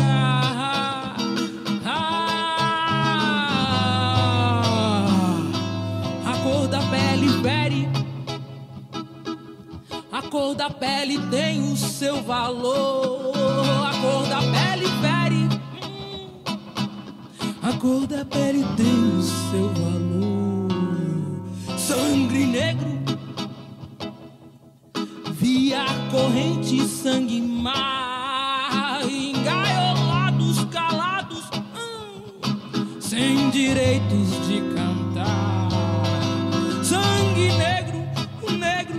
A 6.24 6.36
cor 6.42 6.66
da 6.66 6.80
pele 6.80 7.28
fere. 7.42 7.88
A 10.10 10.22
cor 10.22 10.54
da 10.54 10.70
pele 10.70 11.18
tem 11.28 11.60
o 11.60 11.76
seu 11.76 12.22
valor. 12.22 13.39
A 17.70 17.72
cor 17.78 18.04
da 18.04 18.24
pele 18.24 18.64
tem 18.76 19.16
o 19.16 19.22
seu 19.22 19.68
valor. 19.68 20.68
Sangue 21.78 22.44
negro. 22.46 22.98
Via 25.34 25.84
corrente, 26.10 26.82
sangue 26.88 27.40
mar. 27.40 29.02
Engaiolados, 29.08 30.64
calados. 30.64 31.44
hum, 31.76 33.00
Sem 33.00 33.50
direitos 33.50 34.48
de 34.48 34.60
cantar. 34.74 35.68
Sangue 36.82 37.52
negro, 37.52 38.00
negro, 38.58 38.98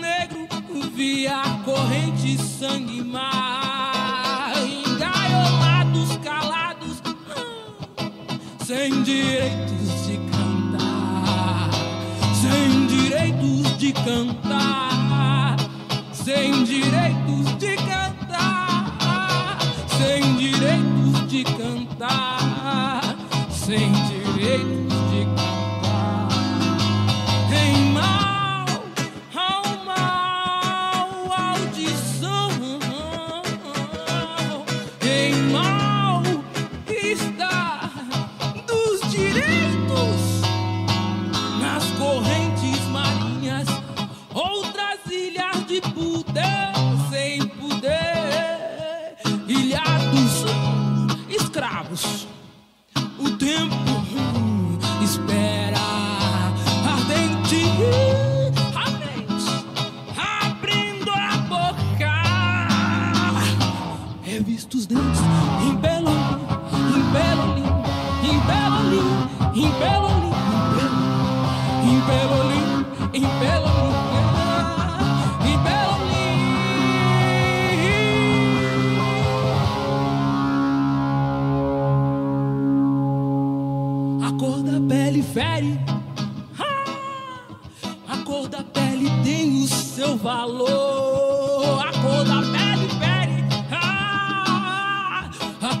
negro, 0.00 0.48
via 0.94 1.42
corrente, 1.66 2.38
sangue 2.38 3.02
mar, 3.02 3.55
sem 8.66 9.00
direitos 9.04 10.06
de 10.08 10.16
cantar, 10.32 11.70
sem 12.34 12.86
direitos 12.88 13.78
de 13.78 13.92
cantar, 13.92 15.56
sem 16.12 16.64
direitos 16.64 17.56
de 17.58 17.76
cantar, 17.76 19.58
sem 19.96 20.34
direitos 20.34 21.28
de 21.28 21.44
cantar, 21.44 23.16
sem 23.52 23.92
direitos 23.92 24.95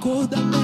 cor 0.06 0.24
da 0.28 0.55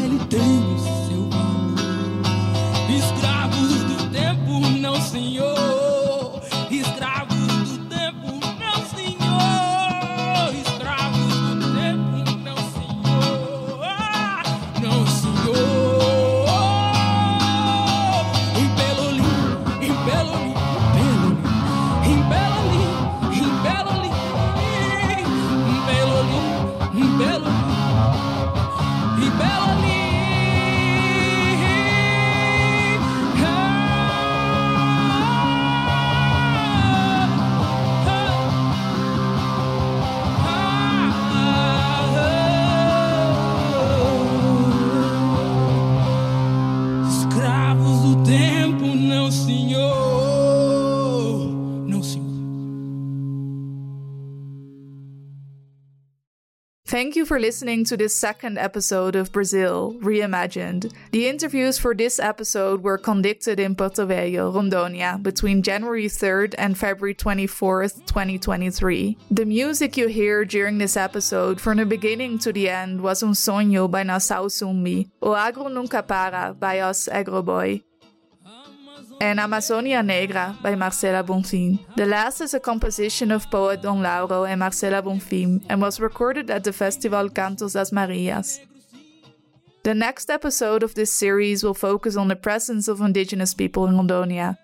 Thank 56.92 57.16
you 57.16 57.24
for 57.24 57.40
listening 57.40 57.86
to 57.86 57.96
this 57.96 58.14
second 58.14 58.58
episode 58.58 59.16
of 59.16 59.32
Brazil 59.32 59.96
Reimagined. 60.02 60.92
The 61.10 61.26
interviews 61.26 61.78
for 61.78 61.94
this 61.94 62.18
episode 62.18 62.82
were 62.82 62.98
conducted 62.98 63.58
in 63.58 63.74
Porto 63.74 64.06
Velho, 64.06 64.52
Rondônia, 64.52 65.16
between 65.22 65.62
January 65.62 66.04
3rd 66.04 66.54
and 66.58 66.76
February 66.76 67.14
24th, 67.14 68.04
2023. 68.04 69.16
The 69.30 69.46
music 69.46 69.96
you 69.96 70.08
hear 70.08 70.44
during 70.44 70.76
this 70.76 70.98
episode, 70.98 71.62
from 71.62 71.78
the 71.78 71.86
beginning 71.86 72.38
to 72.40 72.52
the 72.52 72.68
end, 72.68 73.00
was 73.00 73.22
Um 73.22 73.32
Sonho 73.32 73.90
by 73.90 74.02
Nação 74.02 74.50
Zumbi, 74.50 75.08
O 75.22 75.32
Agro 75.32 75.68
Nunca 75.68 76.02
Para 76.02 76.52
by 76.52 76.80
Os 76.80 77.08
Agroboy, 77.08 77.82
and 79.22 79.38
Amazonia 79.38 80.02
Negra 80.02 80.58
by 80.62 80.74
Marcela 80.74 81.22
Bonfim. 81.22 81.78
The 81.94 82.06
last 82.06 82.40
is 82.40 82.54
a 82.54 82.60
composition 82.60 83.30
of 83.30 83.48
poet 83.52 83.80
Don 83.80 84.02
Lauro 84.02 84.42
and 84.42 84.58
Marcela 84.58 85.00
Bonfim 85.00 85.64
and 85.68 85.80
was 85.80 86.00
recorded 86.00 86.50
at 86.50 86.64
the 86.64 86.72
festival 86.72 87.30
Cantos 87.30 87.74
das 87.74 87.92
Marias. 87.92 88.58
The 89.84 89.94
next 89.94 90.28
episode 90.28 90.82
of 90.82 90.96
this 90.96 91.12
series 91.12 91.62
will 91.62 91.72
focus 91.72 92.16
on 92.16 92.26
the 92.26 92.34
presence 92.34 92.88
of 92.88 93.00
indigenous 93.00 93.54
people 93.54 93.86
in 93.86 93.94
Rondônia, 93.94 94.58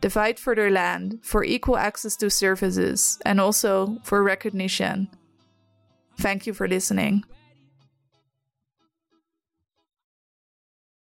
the 0.00 0.10
fight 0.10 0.38
for 0.38 0.54
their 0.54 0.70
land, 0.70 1.18
for 1.22 1.42
equal 1.42 1.76
access 1.76 2.14
to 2.18 2.30
services, 2.30 3.18
and 3.26 3.40
also 3.40 3.98
for 4.04 4.22
recognition. 4.22 5.08
Thank 6.20 6.46
you 6.46 6.54
for 6.54 6.68
listening. 6.68 7.24